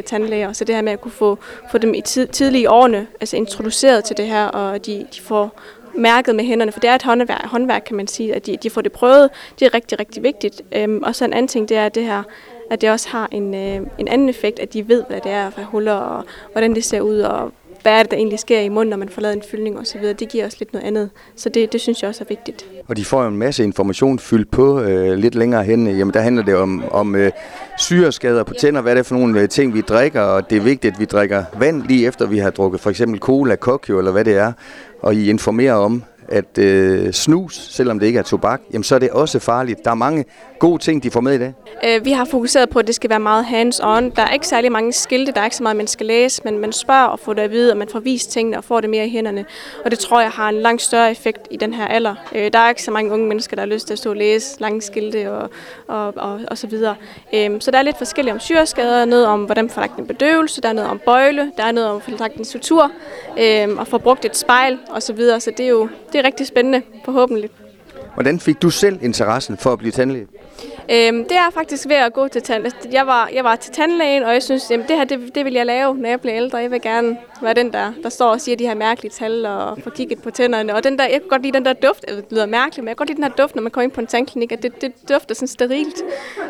tandlæger, 0.06 0.52
så 0.52 0.64
det 0.64 0.74
her 0.74 0.82
med 0.82 0.92
at 0.92 1.00
kunne 1.00 1.12
få, 1.12 1.38
få 1.70 1.78
dem 1.78 1.94
i 1.94 2.00
tid, 2.00 2.26
tidlige 2.26 2.70
årene 2.70 3.06
altså 3.20 3.36
introduceret 3.36 4.04
til 4.04 4.16
det 4.16 4.26
her, 4.26 4.44
og 4.46 4.86
de, 4.86 5.06
de 5.16 5.20
får 5.20 5.60
mærket 5.96 6.36
med 6.36 6.44
hænderne, 6.44 6.72
for 6.72 6.80
det 6.80 6.90
er 6.90 6.94
et 6.94 7.02
håndværk, 7.02 7.46
håndværk 7.46 7.82
kan 7.86 7.96
man 7.96 8.06
sige, 8.06 8.34
at 8.34 8.46
de, 8.46 8.56
de 8.62 8.70
får 8.70 8.80
det 8.80 8.92
prøvet. 8.92 9.30
Det 9.58 9.66
er 9.66 9.74
rigtig, 9.74 10.00
rigtig 10.00 10.22
vigtigt. 10.22 10.62
Øhm, 10.72 11.02
og 11.02 11.14
så 11.14 11.24
en 11.24 11.32
anden 11.32 11.48
ting, 11.48 11.68
det 11.68 11.76
er 11.76 11.88
det 11.88 12.04
her 12.04 12.22
at 12.70 12.80
det 12.80 12.90
også 12.90 13.08
har 13.08 13.28
en, 13.32 13.54
øh, 13.54 13.80
en 13.98 14.08
anden 14.08 14.28
effekt, 14.28 14.58
at 14.58 14.72
de 14.72 14.88
ved, 14.88 15.02
hvad 15.08 15.20
det 15.20 15.32
er 15.32 15.50
for 15.50 15.62
huller, 15.62 15.92
og 15.92 16.24
hvordan 16.52 16.74
det 16.74 16.84
ser 16.84 17.00
ud, 17.00 17.18
og 17.18 17.52
hvad 17.82 17.98
er 17.98 18.02
det, 18.02 18.10
der 18.10 18.16
egentlig 18.16 18.38
sker 18.38 18.60
i 18.60 18.68
munden, 18.68 18.90
når 18.90 18.96
man 18.96 19.08
får 19.08 19.22
lavet 19.22 19.36
en 19.36 19.42
fyldning 19.50 19.78
osv. 19.78 20.02
Det 20.02 20.28
giver 20.28 20.44
også 20.44 20.56
lidt 20.60 20.72
noget 20.72 20.86
andet. 20.86 21.10
Så 21.36 21.48
det, 21.48 21.72
det 21.72 21.80
synes 21.80 22.02
jeg 22.02 22.08
også 22.08 22.24
er 22.24 22.28
vigtigt. 22.28 22.66
Og 22.88 22.96
de 22.96 23.04
får 23.04 23.22
jo 23.22 23.28
en 23.28 23.36
masse 23.36 23.64
information 23.64 24.18
fyldt 24.18 24.50
på 24.50 24.80
øh, 24.80 25.18
lidt 25.18 25.34
længere 25.34 25.64
hen. 25.64 25.86
Jamen, 25.86 26.14
der 26.14 26.20
handler 26.20 26.42
det 26.44 26.54
om, 26.54 26.84
om 26.90 27.14
øh, 27.14 27.30
syreskader 27.78 28.42
på 28.42 28.54
tænder. 28.54 28.80
Hvad 28.80 28.92
er 28.92 28.96
det 28.96 29.06
for 29.06 29.14
nogle 29.14 29.40
øh, 29.40 29.48
ting, 29.48 29.74
vi 29.74 29.80
drikker? 29.80 30.20
Og 30.20 30.50
det 30.50 30.56
er 30.56 30.60
vigtigt, 30.60 30.94
at 30.94 31.00
vi 31.00 31.04
drikker 31.04 31.44
vand 31.58 31.82
lige 31.82 32.06
efter, 32.06 32.26
vi 32.26 32.38
har 32.38 32.50
drukket 32.50 32.80
for 32.80 32.90
eksempel 32.90 33.20
cola, 33.20 33.56
kokio 33.56 33.98
eller 33.98 34.12
hvad 34.12 34.24
det 34.24 34.36
er. 34.36 34.52
Og 35.02 35.14
I 35.14 35.30
informerer 35.30 35.74
om, 35.74 36.02
at 36.28 36.58
øh, 36.58 37.12
snus, 37.12 37.68
selvom 37.70 37.98
det 37.98 38.06
ikke 38.06 38.18
er 38.18 38.22
tobak, 38.22 38.60
jamen 38.72 38.84
så 38.84 38.94
er 38.94 38.98
det 38.98 39.10
også 39.10 39.38
farligt. 39.38 39.84
Der 39.84 39.90
er 39.90 39.94
mange 39.94 40.24
gode 40.58 40.82
ting, 40.82 41.02
de 41.02 41.10
får 41.10 41.20
med 41.20 41.34
i 41.34 41.38
dag. 41.38 41.54
Øh, 41.84 42.04
vi 42.04 42.12
har 42.12 42.24
fokuseret 42.24 42.70
på, 42.70 42.78
at 42.78 42.86
det 42.86 42.94
skal 42.94 43.10
være 43.10 43.20
meget 43.20 43.44
hands-on. 43.44 44.14
Der 44.16 44.22
er 44.22 44.32
ikke 44.32 44.46
særlig 44.46 44.72
mange 44.72 44.92
skilte, 44.92 45.32
der 45.32 45.40
er 45.40 45.44
ikke 45.44 45.56
så 45.56 45.62
meget, 45.62 45.76
man 45.76 45.86
skal 45.86 46.06
læse, 46.06 46.42
men 46.44 46.58
man 46.58 46.72
spørger 46.72 47.04
og 47.04 47.20
får 47.20 47.34
det 47.34 47.42
at 47.42 47.50
vide, 47.50 47.72
og 47.72 47.76
man 47.76 47.88
får 47.88 48.00
vist 48.00 48.32
tingene 48.32 48.56
og 48.58 48.64
får 48.64 48.80
det 48.80 48.90
mere 48.90 49.06
i 49.06 49.10
hænderne. 49.10 49.44
Og 49.84 49.90
det 49.90 49.98
tror 49.98 50.20
jeg 50.20 50.30
har 50.30 50.48
en 50.48 50.54
langt 50.54 50.82
større 50.82 51.10
effekt 51.10 51.48
i 51.50 51.56
den 51.56 51.74
her 51.74 51.86
alder. 51.86 52.14
Øh, 52.34 52.52
der 52.52 52.58
er 52.58 52.68
ikke 52.68 52.82
så 52.82 52.90
mange 52.90 53.12
unge 53.12 53.26
mennesker, 53.26 53.56
der 53.56 53.62
har 53.62 53.66
lyst 53.66 53.86
til 53.86 53.94
at 53.94 53.98
stå 53.98 54.10
og 54.10 54.16
læse 54.16 54.60
lange 54.60 54.82
skilte 54.82 55.32
og, 55.32 55.50
og, 55.88 56.12
og, 56.16 56.40
og 56.48 56.58
så 56.58 56.66
videre. 56.66 56.94
Øh, 57.34 57.50
så 57.60 57.70
der 57.70 57.78
er 57.78 57.82
lidt 57.82 57.98
forskelligt 57.98 58.34
om 58.34 58.40
syreskader, 58.40 59.04
noget 59.04 59.26
om, 59.26 59.44
hvordan 59.44 59.70
får 59.70 59.80
lagt 59.80 59.98
en 59.98 60.06
bedøvelse, 60.06 60.60
der 60.60 60.68
er 60.68 60.72
noget 60.72 60.90
om 60.90 61.00
bøjle, 61.04 61.52
der 61.56 61.62
er 61.62 61.72
noget 61.72 61.90
om 61.90 61.96
at 61.96 62.02
få 62.02 62.10
lagt 62.10 62.36
en 62.36 62.44
sutur, 62.44 62.90
øh, 63.38 63.68
og 63.78 63.86
få 63.86 63.98
brugt 63.98 64.24
et 64.24 64.36
spejl 64.36 64.78
og 64.90 65.02
så 65.02 65.12
videre. 65.12 65.40
Så 65.40 65.50
det 65.50 65.66
er 65.66 65.70
jo 65.70 65.88
det 66.12 66.15
er 66.18 66.24
rigtig 66.24 66.46
spændende, 66.46 66.82
forhåbentlig. 67.04 67.50
Hvordan 68.14 68.40
fik 68.40 68.62
du 68.62 68.70
selv 68.70 68.98
interessen 69.02 69.56
for 69.56 69.72
at 69.72 69.78
blive 69.78 69.92
tandlæge? 69.92 70.26
Øhm, 70.90 71.24
det 71.24 71.36
er 71.36 71.50
faktisk 71.54 71.88
ved 71.88 71.96
at 71.96 72.12
gå 72.12 72.28
til 72.28 72.42
tandlæge. 72.42 72.74
Jeg 72.92 73.06
var, 73.06 73.30
jeg 73.34 73.44
var 73.44 73.56
til 73.56 73.72
tandlægen, 73.72 74.22
og 74.22 74.32
jeg 74.32 74.42
synes, 74.42 74.70
at 74.70 74.80
det 74.88 74.96
her 74.96 75.04
det, 75.04 75.34
det 75.34 75.44
vil 75.44 75.52
jeg 75.52 75.66
lave, 75.66 75.96
når 75.96 76.08
jeg 76.08 76.20
bliver 76.20 76.36
ældre. 76.36 76.58
Jeg 76.58 76.70
vil 76.70 76.80
gerne 76.80 77.16
være 77.42 77.54
den, 77.54 77.72
der, 77.72 77.92
der 78.02 78.08
står 78.08 78.28
og 78.28 78.40
siger 78.40 78.56
de 78.56 78.66
her 78.66 78.74
mærkelige 78.74 79.12
tal 79.12 79.46
og 79.46 79.78
få 79.82 79.90
kigget 79.90 80.22
på 80.22 80.30
tænderne. 80.30 80.74
Og 80.74 80.84
den 80.84 80.98
der, 80.98 81.04
jeg 81.04 81.20
kan 81.20 81.28
godt 81.28 81.42
lide 81.42 81.52
den 81.52 81.64
der 81.64 81.72
duft, 81.72 82.04
det 82.08 82.24
lyder 82.30 82.46
mærkeligt, 82.46 82.84
men 82.84 82.88
jeg 82.88 82.96
kan 82.96 83.06
godt 83.06 83.08
lide 83.08 83.16
den 83.16 83.24
her 83.24 83.44
duft, 83.44 83.54
når 83.54 83.62
man 83.62 83.72
kommer 83.72 83.84
ind 83.84 83.92
på 83.92 84.00
en 84.00 84.06
tandklinik, 84.06 84.52
at 84.52 84.62
det, 84.62 84.80
det 84.80 84.92
dufter 85.08 85.34
sådan 85.34 85.48
sterilt. 85.48 86.02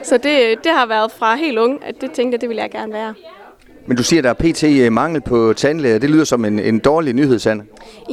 Så 0.03 0.17
det, 0.17 0.65
det 0.65 0.73
har 0.73 0.87
været 0.87 1.13
fra 1.13 1.37
helt 1.37 1.59
ung, 1.59 1.85
at 1.85 2.01
det 2.01 2.13
tænkte 2.13 2.35
jeg, 2.35 2.41
det 2.41 2.49
vil 2.49 2.57
jeg 2.57 2.71
gerne 2.71 2.93
være. 2.93 3.15
Men 3.87 3.97
du 3.97 4.03
siger, 4.03 4.21
at 4.21 4.25
der 4.25 4.31
er 4.31 4.53
pt. 4.53 4.65
Øh, 4.65 4.93
mangel 4.93 5.21
på 5.21 5.53
tandlæger. 5.53 5.99
Det 5.99 6.11
lyder 6.11 6.25
som 6.25 6.45
en, 6.45 6.59
en 6.59 6.79
dårlig 6.79 7.15
nyhed, 7.15 7.39
Sanne. 7.39 7.65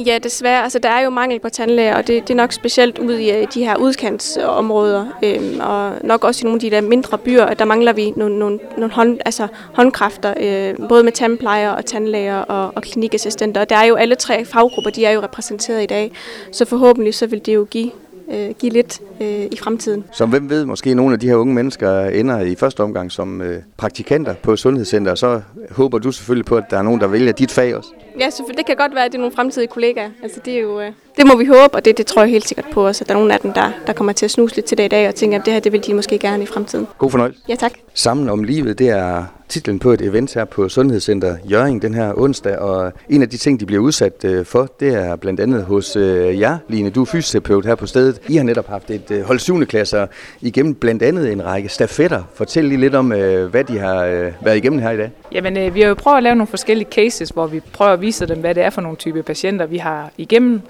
Ja, 0.06 0.18
desværre. 0.22 0.62
Altså, 0.62 0.78
der 0.78 0.88
er 0.88 1.00
jo 1.00 1.10
mangel 1.10 1.40
på 1.40 1.48
tandlæger, 1.48 1.96
og 1.96 2.06
det, 2.06 2.22
det 2.22 2.30
er 2.30 2.36
nok 2.36 2.52
specielt 2.52 2.98
ud 2.98 3.14
i 3.14 3.30
øh, 3.30 3.46
de 3.54 3.64
her 3.64 3.76
udkantsområder, 3.76 5.06
øhm, 5.24 5.60
og 5.60 5.92
nok 6.04 6.24
også 6.24 6.40
i 6.40 6.44
nogle 6.44 6.56
af 6.56 6.60
de 6.60 6.70
der 6.70 6.80
mindre 6.80 7.18
byer, 7.18 7.54
der 7.54 7.64
mangler 7.64 7.92
vi 7.92 8.12
nogle, 8.16 8.38
nogle, 8.38 8.58
nogle 8.76 8.92
hånd, 8.92 9.18
altså 9.24 9.46
håndkræfter, 9.74 10.34
øh, 10.40 10.88
både 10.88 11.02
med 11.02 11.12
tandplejer 11.12 11.70
og 11.70 11.86
tandlæger 11.86 12.38
og, 12.38 12.72
og 12.76 12.82
klinikassistenter. 12.82 13.60
Og 13.60 13.70
der 13.70 13.76
er 13.76 13.84
jo 13.84 13.94
alle 13.94 14.14
tre 14.14 14.44
faggrupper, 14.44 14.90
de 14.90 15.04
er 15.04 15.10
jo 15.10 15.22
repræsenteret 15.22 15.82
i 15.82 15.86
dag, 15.86 16.12
så 16.52 16.64
forhåbentlig 16.64 17.14
så 17.14 17.26
vil 17.26 17.46
det 17.46 17.54
jo 17.54 17.66
give 17.70 17.90
øh, 18.32 18.50
give 18.58 18.72
lidt 18.72 19.00
øh, 19.20 19.28
i 19.28 19.56
fremtiden. 19.62 20.04
Så 20.12 20.26
hvem 20.26 20.50
ved, 20.50 20.64
måske 20.64 20.94
nogle 20.94 21.12
af 21.12 21.20
de 21.20 21.28
her 21.28 21.36
unge 21.36 21.54
mennesker 21.54 22.04
ender 22.04 22.40
i 22.40 22.54
første 22.54 22.82
omgang 22.82 23.12
som 23.12 23.40
øh, 23.40 23.62
praktikanter 23.76 24.34
på 24.42 24.56
Sundhedscenter, 24.56 25.10
og 25.10 25.18
så 25.18 25.40
håber 25.70 25.98
du 25.98 26.12
selvfølgelig 26.12 26.46
på, 26.46 26.56
at 26.56 26.64
der 26.70 26.78
er 26.78 26.82
nogen, 26.82 27.00
der 27.00 27.06
vælger 27.06 27.32
dit 27.32 27.50
fag 27.50 27.76
også? 27.76 27.88
Ja, 28.20 28.30
så 28.30 28.42
det 28.56 28.66
kan 28.66 28.76
godt 28.76 28.94
være, 28.94 29.04
at 29.04 29.12
det 29.12 29.18
er 29.18 29.20
nogle 29.20 29.34
fremtidige 29.34 29.68
kollegaer. 29.68 30.10
Altså, 30.22 30.40
det, 30.44 30.54
er 30.54 30.60
jo, 30.60 30.80
øh, 30.80 30.92
det 31.16 31.26
må 31.26 31.36
vi 31.36 31.44
håbe, 31.44 31.74
og 31.74 31.84
det, 31.84 31.98
det 31.98 32.06
tror 32.06 32.22
jeg 32.22 32.30
helt 32.30 32.48
sikkert 32.48 32.66
på 32.72 32.86
os, 32.86 33.00
at 33.00 33.08
der 33.08 33.14
er 33.14 33.18
nogle 33.18 33.34
af 33.34 33.40
dem, 33.40 33.52
der, 33.52 33.70
der 33.86 33.92
kommer 33.92 34.12
til 34.12 34.24
at 34.24 34.30
snuse 34.30 34.54
lidt 34.56 34.66
til 34.66 34.78
det 34.78 34.84
i 34.84 34.88
dag, 34.88 35.08
og 35.08 35.14
tænker, 35.14 35.38
at 35.38 35.44
det 35.44 35.52
her 35.52 35.60
det 35.60 35.72
vil 35.72 35.86
de 35.86 35.94
måske 35.94 36.18
gerne 36.18 36.42
i 36.42 36.46
fremtiden. 36.46 36.86
God 36.98 37.10
fornøjelse. 37.10 37.40
Ja, 37.48 37.54
tak. 37.54 37.72
Sammen 37.94 38.28
om 38.28 38.44
livet, 38.44 38.78
det 38.78 38.88
er 38.88 39.24
titlen 39.48 39.78
på 39.78 39.92
et 39.92 40.00
event 40.00 40.34
her 40.34 40.44
på 40.44 40.68
Sundhedscenter 40.68 41.36
Jøring 41.50 41.82
den 41.82 41.94
her 41.94 42.12
onsdag, 42.16 42.58
og 42.58 42.92
en 43.08 43.22
af 43.22 43.28
de 43.28 43.36
ting, 43.36 43.60
de 43.60 43.66
bliver 43.66 43.82
udsat 43.82 44.24
øh, 44.24 44.46
for, 44.46 44.68
det 44.80 44.94
er 44.94 45.16
blandt 45.16 45.40
andet 45.40 45.64
hos 45.64 45.96
øh, 45.96 46.40
jer, 46.40 46.58
Line, 46.68 46.90
du 46.90 47.00
er 47.00 47.04
fysioterapeut 47.04 47.66
her 47.66 47.74
på 47.74 47.86
stedet. 47.86 48.20
I 48.28 48.36
har 48.36 48.44
netop 48.44 48.66
haft 48.68 48.90
et 48.90 49.24
hold 49.26 49.38
7. 49.38 49.66
klasser 49.66 50.06
igennem 50.40 50.74
blandt 50.74 51.02
andet 51.02 51.32
en 51.32 51.44
række 51.44 51.68
stafetter. 51.68 52.22
Fortæl 52.34 52.64
lige 52.64 52.80
lidt 52.80 52.94
om, 52.94 53.06
hvad 53.50 53.64
de 53.64 53.78
har 53.78 54.04
været 54.44 54.56
igennem 54.56 54.78
her 54.78 54.90
i 54.90 54.96
dag. 54.96 55.10
Jamen, 55.32 55.74
vi 55.74 55.80
har 55.80 55.88
jo 55.88 55.94
prøvet 55.94 56.16
at 56.16 56.22
lave 56.22 56.34
nogle 56.34 56.46
forskellige 56.46 56.88
cases, 56.90 57.28
hvor 57.28 57.46
vi 57.46 57.60
prøver 57.72 57.92
at 57.92 58.00
viser 58.04 58.26
dem, 58.26 58.40
hvad 58.40 58.54
det 58.54 58.62
er 58.62 58.70
for 58.70 58.80
nogle 58.80 58.96
type 58.96 59.22
patienter, 59.22 59.66
vi 59.66 59.78
har 59.78 60.10
igennem. 60.18 60.60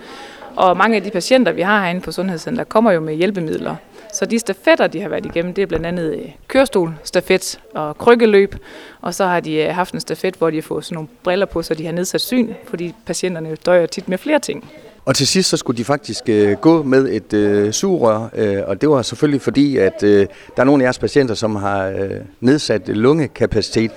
Og 0.56 0.76
mange 0.76 0.96
af 0.96 1.02
de 1.02 1.10
patienter, 1.10 1.52
vi 1.52 1.62
har 1.62 1.80
herinde 1.80 2.00
på 2.00 2.12
Sundhedscenter, 2.12 2.64
kommer 2.64 2.92
jo 2.92 3.00
med 3.00 3.14
hjælpemidler. 3.14 3.76
Så 4.12 4.26
de 4.26 4.38
stafetter, 4.38 4.86
de 4.86 5.00
har 5.00 5.08
været 5.08 5.26
igennem, 5.26 5.54
det 5.54 5.62
er 5.62 5.66
blandt 5.66 5.86
andet 5.86 6.14
øh, 6.14 6.28
kørestol, 6.48 6.94
stafet 7.04 7.60
og 7.74 7.98
krykkeløb. 7.98 8.56
Og 9.00 9.14
så 9.14 9.24
har 9.24 9.40
de 9.40 9.54
øh, 9.54 9.74
haft 9.74 9.94
en 9.94 10.00
stafet, 10.00 10.34
hvor 10.34 10.50
de 10.50 10.56
har 10.56 10.62
fået 10.62 10.84
sådan 10.84 10.94
nogle 10.94 11.08
briller 11.22 11.46
på, 11.46 11.62
så 11.62 11.74
de 11.74 11.84
har 11.86 11.92
nedsat 11.92 12.20
syn, 12.20 12.48
fordi 12.66 12.94
patienterne 13.06 13.56
døjer 13.66 13.86
tit 13.86 14.08
med 14.08 14.18
flere 14.18 14.38
ting. 14.38 14.70
Og 15.04 15.14
til 15.14 15.26
sidst 15.26 15.50
så 15.50 15.56
skulle 15.56 15.78
de 15.78 15.84
faktisk 15.84 16.28
øh, 16.28 16.52
gå 16.52 16.82
med 16.82 17.08
et 17.12 17.32
øh, 17.32 17.72
sugerør, 17.72 18.28
øh, 18.34 18.62
og 18.66 18.80
det 18.80 18.88
var 18.88 19.02
selvfølgelig 19.02 19.42
fordi, 19.42 19.76
at 19.76 20.02
øh, 20.02 20.26
der 20.56 20.62
er 20.62 20.64
nogle 20.64 20.82
af 20.82 20.84
jeres 20.84 20.98
patienter, 20.98 21.34
som 21.34 21.56
har 21.56 21.86
øh, 21.88 22.10
nedsat 22.40 22.88
lungekapacitet. 22.88 23.90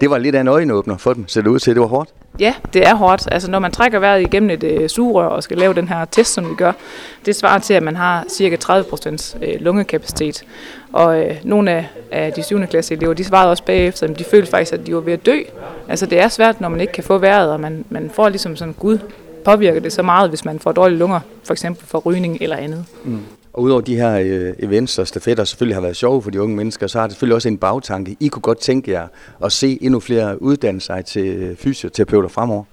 Det 0.00 0.10
var 0.10 0.18
lidt 0.18 0.34
af 0.34 0.40
en 0.40 0.48
øjenåbner 0.48 0.96
for 0.96 1.12
dem, 1.12 1.28
så 1.28 1.42
det 1.42 1.48
ud 1.48 1.58
til, 1.58 1.70
at 1.70 1.74
det 1.74 1.80
var 1.80 1.86
hårdt. 1.86 2.10
Ja, 2.38 2.54
det 2.72 2.86
er 2.86 2.94
hårdt. 2.94 3.28
Altså 3.32 3.50
når 3.50 3.58
man 3.58 3.72
trækker 3.72 3.98
vejret 3.98 4.20
igennem 4.22 4.50
et 4.50 4.64
øh, 4.64 4.88
sugerør 4.88 5.26
og 5.26 5.42
skal 5.42 5.58
lave 5.58 5.74
den 5.74 5.88
her 5.88 6.04
test, 6.04 6.32
som 6.32 6.50
vi 6.50 6.54
gør, 6.54 6.72
det 7.26 7.36
svarer 7.36 7.58
til, 7.58 7.74
at 7.74 7.82
man 7.82 7.96
har 7.96 8.24
cirka 8.28 8.56
30% 8.64 9.38
øh, 9.44 9.60
lungekapacitet. 9.60 10.44
Og 10.92 11.20
øh, 11.20 11.36
nogle 11.44 11.70
af, 11.70 11.86
af 12.10 12.32
de 12.32 12.42
7. 12.42 12.66
klasse 12.66 12.94
elever, 12.94 13.14
de 13.14 13.24
svarede 13.24 13.50
også 13.50 13.64
bagefter, 13.64 14.06
at 14.08 14.18
de 14.18 14.24
følte 14.24 14.50
faktisk, 14.50 14.72
at 14.72 14.86
de 14.86 14.94
var 14.94 15.00
ved 15.00 15.12
at 15.12 15.26
dø. 15.26 15.38
Altså 15.88 16.06
det 16.06 16.20
er 16.20 16.28
svært, 16.28 16.60
når 16.60 16.68
man 16.68 16.80
ikke 16.80 16.92
kan 16.92 17.04
få 17.04 17.18
vejret, 17.18 17.52
og 17.52 17.60
man, 17.60 17.84
man 17.90 18.10
får 18.14 18.28
ligesom 18.28 18.56
sådan, 18.56 18.74
gud, 18.78 18.98
påvirker 19.44 19.80
det 19.80 19.92
så 19.92 20.02
meget, 20.02 20.28
hvis 20.28 20.44
man 20.44 20.58
får 20.58 20.72
dårlige 20.72 20.98
lunger, 20.98 21.20
for 21.44 21.52
eksempel 21.52 21.86
for 21.86 21.98
rygning 21.98 22.38
eller 22.40 22.56
andet. 22.56 22.84
Mm. 23.04 23.20
Og 23.52 23.62
udover 23.62 23.80
de 23.80 23.96
her 23.96 24.18
øh, 24.18 24.54
events 24.58 24.98
og 24.98 25.08
stafetter 25.08 25.44
selvfølgelig 25.44 25.76
har 25.76 25.80
været 25.80 25.96
sjove 25.96 26.22
for 26.22 26.30
de 26.30 26.42
unge 26.42 26.56
mennesker, 26.56 26.86
så 26.86 26.98
har 26.98 27.06
det 27.06 27.12
selvfølgelig 27.12 27.34
også 27.34 27.48
en 27.48 27.58
bagtanke. 27.58 28.16
I 28.20 28.28
kunne 28.28 28.42
godt 28.42 28.58
tænke 28.58 28.90
jer 28.90 29.06
at 29.44 29.52
se 29.52 29.78
endnu 29.80 30.00
flere 30.00 30.42
uddanne 30.42 30.80
sig 30.80 31.04
til 31.04 31.26
øh, 31.26 31.56
fysioterapeuter 31.56 32.28
fremover. 32.28 32.64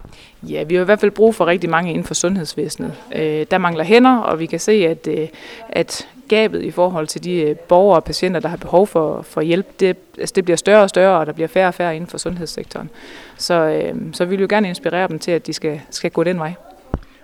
Ja, 0.43 0.63
vi 0.63 0.75
har 0.75 0.81
i 0.81 0.85
hvert 0.85 0.99
fald 0.99 1.11
brug 1.11 1.35
for 1.35 1.45
rigtig 1.45 1.69
mange 1.69 1.89
inden 1.89 2.03
for 2.03 2.13
sundhedsvæsenet. 2.13 2.93
Øh, 3.15 3.45
der 3.51 3.57
mangler 3.57 3.83
hænder, 3.83 4.17
og 4.17 4.39
vi 4.39 4.45
kan 4.45 4.59
se, 4.59 4.71
at, 4.71 5.07
øh, 5.07 5.27
at 5.69 6.07
gabet 6.27 6.63
i 6.63 6.71
forhold 6.71 7.07
til 7.07 7.23
de 7.23 7.33
øh, 7.33 7.55
borgere 7.55 7.97
og 7.97 8.03
patienter, 8.03 8.39
der 8.39 8.49
har 8.49 8.57
behov 8.57 8.87
for, 8.87 9.21
for 9.21 9.41
hjælp, 9.41 9.79
det, 9.79 9.97
altså 10.17 10.33
det 10.35 10.43
bliver 10.43 10.57
større 10.57 10.83
og 10.83 10.89
større, 10.89 11.19
og 11.19 11.25
der 11.25 11.31
bliver 11.31 11.47
færre 11.47 11.67
og 11.67 11.73
færre 11.73 11.95
inden 11.95 12.09
for 12.09 12.17
sundhedssektoren. 12.17 12.89
Så, 13.37 13.53
øh, 13.53 13.95
så 14.13 14.25
vi 14.25 14.29
vil 14.29 14.41
jo 14.41 14.47
gerne 14.49 14.69
inspirere 14.69 15.07
dem 15.07 15.19
til, 15.19 15.31
at 15.31 15.47
de 15.47 15.53
skal, 15.53 15.81
skal 15.89 16.11
gå 16.11 16.23
den 16.23 16.39
vej. 16.39 16.53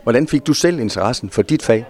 Hvordan 0.03 0.27
fik 0.27 0.47
du 0.47 0.53
selv 0.53 0.79
interessen 0.79 1.29
for 1.29 1.41
dit 1.41 1.63
fag? 1.63 1.85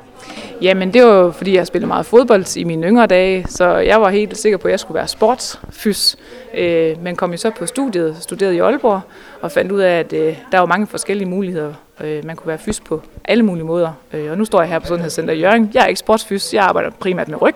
Jamen, 0.61 0.93
det 0.93 1.03
var 1.03 1.31
fordi, 1.31 1.55
jeg 1.55 1.67
spillede 1.67 1.87
meget 1.87 2.05
fodbold 2.05 2.57
i 2.57 2.63
mine 2.63 2.87
yngre 2.87 3.07
dage, 3.07 3.45
så 3.49 3.75
jeg 3.77 4.01
var 4.01 4.09
helt 4.09 4.37
sikker 4.37 4.57
på, 4.57 4.67
at 4.67 4.71
jeg 4.71 4.79
skulle 4.79 4.95
være 4.95 5.07
sportsfys. 5.07 6.17
Øh, 6.57 7.03
men 7.03 7.15
kom 7.15 7.31
jo 7.31 7.37
så 7.37 7.51
på 7.57 7.65
studiet, 7.65 8.17
studerede 8.19 8.55
i 8.55 8.59
Aalborg, 8.59 9.01
og 9.41 9.51
fandt 9.51 9.71
ud 9.71 9.79
af, 9.79 9.99
at 9.99 10.13
øh, 10.13 10.37
der 10.51 10.59
var 10.59 10.65
mange 10.65 10.87
forskellige 10.87 11.29
muligheder. 11.29 11.73
Øh, 12.01 12.25
man 12.25 12.35
kunne 12.35 12.47
være 12.47 12.57
fys 12.57 12.79
på 12.79 13.01
alle 13.25 13.43
mulige 13.43 13.65
måder. 13.65 13.91
Øh, 14.13 14.31
og 14.31 14.37
nu 14.37 14.45
står 14.45 14.61
jeg 14.61 14.69
her 14.69 14.79
på 14.79 14.87
Sundhedscenter 14.87 15.33
i 15.33 15.39
Jørgen. 15.39 15.71
Jeg 15.73 15.83
er 15.83 15.87
ikke 15.87 15.99
sportsfys, 15.99 16.53
jeg 16.53 16.63
arbejder 16.63 16.89
primært 16.99 17.27
med 17.27 17.41
ryg, 17.41 17.55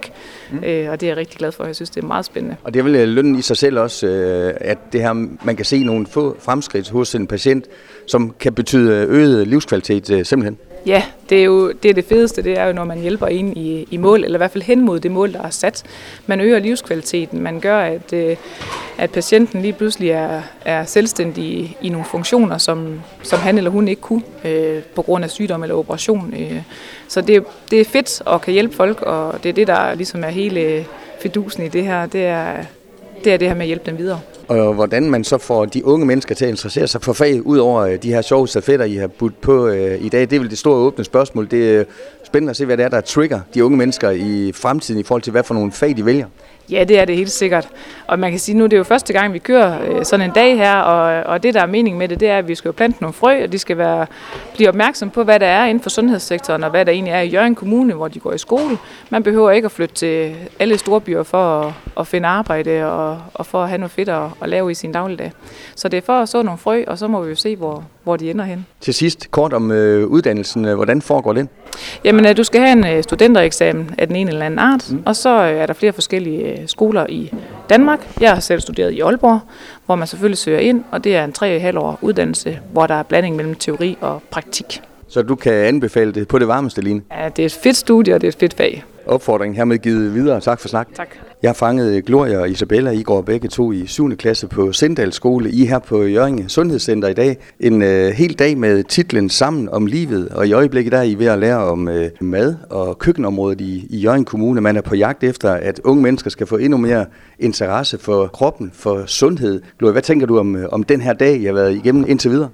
mm. 0.52 0.64
øh, 0.64 0.92
og 0.92 1.02
det 1.02 1.08
er 1.08 1.10
jeg 1.10 1.18
rigtig 1.18 1.38
glad 1.38 1.52
for. 1.52 1.66
Jeg 1.66 1.76
synes, 1.76 1.90
det 1.90 2.04
er 2.04 2.08
meget 2.08 2.26
spændende. 2.26 2.56
Og 2.64 2.74
det 2.74 2.80
er 2.80 2.84
vel 2.84 2.96
øh, 2.96 3.08
lønnen 3.08 3.36
i 3.36 3.42
sig 3.42 3.58
selv 3.58 3.80
også, 3.80 4.08
øh, 4.08 4.54
at 4.62 4.78
det 4.94 5.02
her, 5.02 5.14
man 5.46 5.56
kan 5.56 5.66
se 5.66 5.84
nogle 5.84 6.08
få 6.08 6.38
fremskridt 6.40 6.90
hos 6.90 7.16
en 7.16 7.28
patient, 7.28 7.66
som 8.08 8.36
kan 8.40 8.54
betyde 8.54 9.06
øget 9.10 9.48
livskvalitet 9.48 10.12
øh, 10.12 10.26
simpelthen. 10.26 10.58
Ja, 10.88 11.04
det 11.30 11.40
er 11.40 11.44
jo 11.44 11.72
det, 11.72 11.90
er 11.90 11.94
det 11.94 12.06
fedeste, 12.06 12.42
det 12.42 12.58
er 12.58 12.66
jo, 12.66 12.74
når 12.74 12.86
man 12.86 13.00
hjælper 13.00 13.28
ind 13.28 13.58
i, 13.58 13.88
i 13.92 13.98
mål, 13.98 14.24
eller 14.24 14.38
i 14.38 14.40
hvert 14.40 14.52
fald 14.52 14.64
hen 14.64 14.82
mod 14.82 15.00
det 15.00 15.12
mål, 15.12 15.34
der 15.34 15.42
er 15.42 15.50
sat. 15.50 15.84
Man 16.28 16.42
øger 16.42 16.60
livskvaliteten, 16.60 17.42
man 17.42 17.60
gør, 17.60 17.80
at, 17.80 18.14
øh, 18.14 18.36
at 18.98 19.12
patienten 19.12 19.62
lige 19.62 19.74
pludselig 19.74 20.10
er, 20.10 20.42
er 20.66 20.86
selvstændig 20.86 21.78
i, 21.82 21.90
nogle 21.90 22.06
funktioner, 22.06 22.58
som, 22.58 23.02
som 23.24 23.40
han 23.40 23.58
eller 23.58 23.72
hun 23.72 23.88
ikke 23.88 24.02
kunne 24.02 24.22
øh, 24.46 24.84
på 24.96 25.02
grund 25.02 25.24
af 25.24 25.30
sygdom 25.30 25.64
eller 25.64 25.76
operation. 25.76 26.34
Øh. 26.40 26.62
Så 27.08 27.22
det, 27.22 27.44
det 27.72 27.82
er 27.82 27.86
fedt 27.86 28.22
at 28.28 28.42
kan 28.42 28.54
hjælpe 28.54 28.76
folk, 28.76 29.02
og 29.02 29.44
det 29.44 29.50
er 29.50 29.54
det, 29.54 29.68
der 29.68 29.94
ligesom 29.94 30.24
er 30.24 30.30
hele 30.30 30.86
fidusen 31.22 31.66
i 31.66 31.68
det 31.68 31.84
her, 31.84 32.06
det 32.06 32.26
er 32.26 32.54
det, 33.24 33.34
er 33.34 33.38
det 33.38 33.48
her 33.48 33.56
med 33.56 33.62
at 33.62 33.68
hjælpe 33.68 33.86
dem 33.86 33.98
videre 33.98 34.20
og 34.48 34.74
hvordan 34.74 35.10
man 35.10 35.24
så 35.24 35.38
får 35.38 35.66
de 35.66 35.86
unge 35.86 36.06
mennesker 36.06 36.36
til 36.36 36.46
at 36.46 36.50
interessere 36.50 36.88
sig 36.88 37.02
for 37.02 37.14
faget, 37.14 37.42
ud 37.42 37.58
over 37.58 37.82
øh, 37.82 38.04
de 38.04 38.14
her 38.14 38.22
sjove 38.22 38.48
stafetter, 38.48 38.86
I 38.86 38.96
har 38.96 39.08
budt 39.08 39.42
på 39.42 39.68
øh, 39.68 40.06
i 40.06 40.10
dag. 40.10 40.22
Det 40.22 40.34
er 40.34 40.40
vel 40.40 40.50
det 40.50 40.58
store 40.58 40.76
åbne 40.76 41.04
spørgsmål. 41.04 41.52
Det 41.52 41.76
er 41.76 41.84
spændende 42.24 42.50
at 42.50 42.56
se, 42.58 42.66
hvad 42.66 42.78
det 42.78 42.86
er, 42.86 42.90
der 42.90 43.02
trigger 43.02 43.40
de 43.54 43.66
unge 43.66 43.78
mennesker 43.78 44.10
i 44.10 44.52
fremtiden 44.56 45.00
i 45.00 45.04
forhold 45.04 45.22
til, 45.22 45.32
hvad 45.32 45.44
for 45.44 45.54
nogle 45.54 45.72
fag 45.72 45.98
de 45.98 46.06
vælger. 46.06 46.26
Ja, 46.72 46.84
det 46.84 47.00
er 47.00 47.06
det 47.06 47.16
helt 47.16 47.32
sikkert. 47.32 47.70
Og 48.08 48.20
man 48.20 48.32
kan 48.32 48.40
sige, 48.40 48.58
nu 48.58 48.64
det 48.64 48.74
er 48.74 48.78
jo 48.78 48.84
første 48.84 49.14
gang, 49.14 49.34
vi 49.34 49.40
kører 49.40 49.82
øh, 49.82 50.06
sådan 50.06 50.26
en 50.26 50.32
dag 50.32 50.58
her, 50.58 50.76
og, 50.76 51.24
og 51.24 51.44
det, 51.44 51.54
der 51.54 51.62
er 51.62 51.66
mening 51.66 51.98
med 51.98 52.08
det, 52.08 52.20
det 52.20 52.30
er, 52.30 52.38
at 52.38 52.48
vi 52.48 52.56
skal 52.56 52.70
jo 52.70 52.74
plante 52.74 53.02
nogle 53.02 53.14
frø, 53.14 53.44
og 53.44 53.52
de 53.52 53.60
skal 53.60 53.78
være, 53.78 54.06
blive 54.54 54.70
opmærksom 54.70 55.10
på, 55.10 55.24
hvad 55.24 55.40
der 55.40 55.46
er 55.46 55.66
inden 55.66 55.84
for 55.84 55.90
sundhedssektoren, 55.90 56.64
og 56.64 56.70
hvad 56.70 56.86
der 56.86 56.92
egentlig 56.92 57.12
er 57.12 57.22
i 57.22 57.28
Jørgen 57.28 57.56
Kommune, 57.56 57.94
hvor 57.94 58.08
de 58.08 58.20
går 58.20 58.34
i 58.34 58.38
skole. 58.38 58.78
Man 59.10 59.24
behøver 59.24 59.52
ikke 59.52 59.66
at 59.66 59.72
flytte 59.72 59.96
til 59.96 60.36
alle 60.60 60.78
store 60.78 61.02
byer 61.02 61.24
for 61.24 61.60
at, 61.60 61.74
at 62.00 62.08
finde 62.08 62.28
arbejde 62.28 62.92
og, 62.92 63.22
og 63.34 63.46
for 63.46 63.64
at 63.64 63.70
have 63.70 63.78
noget 63.78 63.92
fedt 63.92 64.10
at, 64.10 64.24
at 64.42 64.50
lave 64.50 64.72
i 64.72 64.74
sin 64.74 64.92
dagligdag. 64.92 65.32
Så 65.76 65.90
det 65.90 65.98
er 65.98 66.02
for 66.02 66.14
at 66.14 66.30
så 66.30 66.42
nogle 66.42 66.58
frø, 66.58 66.84
og 66.88 66.98
så 66.98 67.08
må 67.08 67.22
vi 67.22 67.30
jo 67.30 67.36
se, 67.36 67.56
hvor, 67.56 67.84
hvor 68.08 68.18
de 68.18 68.30
ender 68.32 68.46
hen. 68.46 68.66
Til 68.82 68.94
sidst 68.94 69.32
kort 69.32 69.54
om 69.54 69.72
øh, 69.72 70.08
uddannelsen. 70.08 70.64
Hvordan 70.64 71.02
foregår 71.02 71.34
den? 71.34 71.50
Jamen, 72.04 72.26
øh, 72.28 72.38
du 72.38 72.44
skal 72.44 72.62
have 72.62 72.72
en 72.72 72.86
øh, 72.98 73.04
studentereksamen 73.04 73.96
af 73.98 74.08
den 74.08 74.16
ene 74.16 74.32
eller 74.32 74.46
anden 74.46 74.60
art, 74.60 74.92
mm. 74.92 75.02
og 75.06 75.16
så 75.16 75.44
øh, 75.44 75.52
er 75.52 75.66
der 75.66 75.74
flere 75.74 75.94
forskellige 75.94 76.64
skoler 76.68 77.06
i 77.10 77.34
Danmark. 77.70 78.08
Jeg 78.22 78.34
har 78.34 78.40
selv 78.40 78.62
studeret 78.62 78.92
i 78.92 79.00
Aalborg, 79.00 79.40
hvor 79.86 79.96
man 79.96 80.08
selvfølgelig 80.08 80.38
søger 80.38 80.60
ind, 80.60 80.84
og 80.92 81.04
det 81.04 81.16
er 81.16 81.24
en 81.24 81.34
3,5 81.74 81.80
år 81.80 82.00
uddannelse, 82.02 82.60
hvor 82.72 82.88
der 82.88 82.96
er 82.96 83.04
blanding 83.04 83.36
mellem 83.36 83.56
teori 83.56 83.98
og 84.02 84.22
praktik. 84.32 84.82
Så 85.08 85.22
du 85.22 85.36
kan 85.36 85.54
anbefale 85.54 86.12
det 86.12 86.28
på 86.28 86.40
det 86.40 86.48
varmeste, 86.48 86.82
Line? 86.82 87.02
Ja, 87.12 87.30
det 87.30 87.42
er 87.42 87.46
et 87.46 87.54
fedt 87.64 87.78
studie, 87.78 88.16
og 88.16 88.22
det 88.22 88.28
er 88.28 88.32
et 88.32 88.40
fedt 88.40 88.54
fag. 88.54 88.84
Opfordringen 89.06 89.56
hermed 89.56 89.78
givet 89.78 90.14
videre. 90.14 90.42
Tak 90.42 90.60
for 90.60 90.68
snak. 90.68 90.88
Tak. 90.96 91.10
Jeg 91.44 91.56
fangede 91.56 92.02
Gloria 92.02 92.40
og 92.40 92.50
Isabella. 92.50 92.92
I 92.92 93.04
går 93.04 93.22
begge 93.22 93.48
to 93.48 93.72
i 93.72 93.86
7. 93.88 94.16
klasse 94.18 94.48
på 94.48 94.74
Sindal 94.74 95.14
Skole. 95.14 95.52
I 95.52 95.66
her 95.66 95.80
på 95.80 96.04
Jørgen 96.04 96.50
Sundhedscenter 96.50 97.08
i 97.08 97.14
dag. 97.14 97.38
En 97.60 97.82
øh, 97.82 98.12
hel 98.12 98.34
dag 98.34 98.58
med 98.58 98.84
titlen 98.84 99.30
Sammen 99.30 99.70
om 99.70 99.86
livet. 99.86 100.30
Og 100.30 100.48
i 100.48 100.54
øjeblikket 100.54 100.92
der 100.92 100.98
er 100.98 101.04
I 101.04 101.16
ved 101.16 101.26
at 101.26 101.40
lære 101.40 101.58
om 101.58 101.88
øh, 101.88 102.10
mad 102.22 102.56
og 102.70 103.00
køkkenområdet 103.00 103.62
i, 103.62 103.88
i 103.90 103.98
Jørgen 103.98 104.26
Kommune. 104.26 104.62
Man 104.62 104.78
er 104.78 104.82
på 104.82 104.96
jagt 104.96 105.24
efter, 105.24 105.52
at 105.52 105.80
unge 105.84 106.04
mennesker 106.04 106.30
skal 106.30 106.48
få 106.48 106.58
endnu 106.58 106.78
mere 106.78 107.06
interesse 107.40 107.98
for 107.98 108.28
kroppen, 108.28 108.72
for 108.74 109.04
sundhed. 109.06 109.62
Gloria, 109.80 109.92
hvad 109.92 110.02
tænker 110.02 110.28
du 110.28 110.40
om, 110.40 110.56
øh, 110.56 110.70
om 110.72 110.84
den 110.84 111.02
her 111.02 111.14
dag, 111.14 111.42
jeg 111.42 111.50
har 111.50 111.54
været 111.54 111.76
igennem 111.76 112.06
indtil 112.08 112.32
videre? 112.32 112.50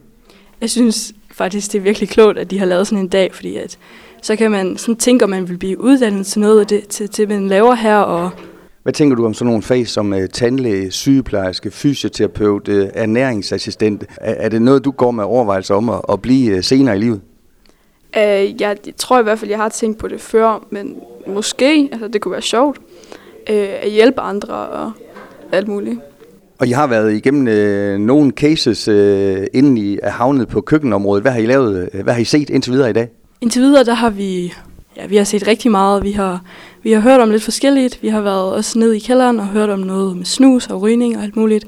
Jeg 0.62 0.70
synes 0.70 1.14
faktisk, 1.32 1.72
det 1.72 1.78
er 1.78 1.84
virkelig 1.84 2.10
klogt, 2.10 2.38
at 2.38 2.52
de 2.52 2.60
har 2.60 2.66
lavet 2.66 2.88
sådan 2.88 3.04
en 3.04 3.08
dag, 3.08 3.34
fordi 3.34 3.56
at 3.56 3.78
så 4.22 4.36
kan 4.36 4.52
man 4.52 4.78
sådan 4.78 4.96
tænke, 4.96 5.24
om 5.24 5.30
man 5.30 5.50
vil 5.50 5.58
blive 5.58 5.82
uddannet 5.82 6.26
til 6.26 6.42
noget 6.42 6.60
af 6.60 6.68
det, 6.68 6.88
til, 6.88 7.10
til 7.10 7.30
man 7.30 7.48
laver 7.48 7.74
her, 7.74 7.98
og 7.98 8.32
hvad 8.84 8.94
tænker 8.94 9.16
du 9.16 9.26
om 9.26 9.34
sådan 9.34 9.48
nogle 9.48 9.64
fag 9.64 9.88
som 9.88 10.14
uh, 10.14 10.26
tandlæge, 10.34 10.92
sygeplejerske, 10.92 11.72
fysioterapeut, 11.72 12.68
uh, 12.68 12.76
ernæringsassistent? 12.94 14.04
Er, 14.18 14.34
er 14.34 14.50
det 14.50 14.62
noget, 14.62 14.86
du 14.86 14.92
går 14.92 15.12
med 15.12 15.24
overvejelser 15.24 15.76
om 15.76 15.90
at, 15.90 16.02
at 16.10 16.22
blive 16.22 16.58
uh, 16.58 16.64
senere 16.64 16.96
i 16.96 17.00
livet? 17.00 17.22
Uh, 18.18 18.62
jeg 18.62 18.78
tror 18.98 19.20
i 19.20 19.24
hvert 19.24 19.40
fald, 19.40 19.50
jeg 19.50 19.60
har 19.60 19.70
tænkt 19.70 19.98
på 19.98 20.08
det 20.08 20.22
før, 20.22 20.68
men 20.70 20.96
måske, 21.28 21.90
altså 21.92 22.08
det 22.08 22.22
kunne 22.22 22.32
være 22.32 22.42
sjovt, 22.42 22.78
uh, 23.50 23.56
at 23.82 23.92
hjælpe 23.92 24.22
andre 24.22 24.54
og 24.54 24.92
alt 25.52 25.68
muligt. 25.68 26.00
Og 26.60 26.68
I 26.68 26.72
har 26.72 26.88
været 26.88 27.14
igennem 27.14 27.48
øh, 27.48 28.00
nogle 28.00 28.32
cases, 28.32 28.88
øh, 28.88 29.48
inden 29.54 29.78
I 29.78 30.00
er 30.04 30.10
havnet 30.10 30.48
på 30.48 30.62
køkkenområdet. 30.62 31.24
Hvad 31.24 31.32
har 31.32 31.40
I 31.40 31.46
lavet? 31.46 31.90
Hvad 32.04 32.14
har 32.14 32.22
I 32.22 32.24
set 32.24 32.50
indtil 32.50 32.74
videre 32.74 32.90
i 32.90 32.94
dag? 32.94 33.10
Indtil 33.42 33.62
videre, 33.62 33.84
der 33.84 33.94
har 33.94 34.10
vi, 34.10 34.54
ja, 34.98 35.08
vi 35.08 35.16
har 35.16 35.24
set 35.24 35.48
rigtig 35.48 35.72
meget. 35.72 36.04
Vi 36.04 36.12
har, 36.12 36.42
vi 36.84 36.92
har 36.92 37.00
hørt 37.00 37.20
om 37.22 37.32
lidt 37.32 37.44
forskelligt. 37.44 38.00
Vi 38.02 38.08
har 38.08 38.22
været 38.22 38.52
også 38.54 38.80
ned 38.80 38.94
i 38.94 39.00
kælderen 39.00 39.40
og 39.40 39.48
hørt 39.48 39.70
om 39.70 39.80
noget 39.80 40.18
med 40.18 40.26
snus 40.26 40.68
og 40.68 40.82
rygning 40.82 41.18
og 41.18 41.24
alt 41.24 41.36
muligt. 41.36 41.66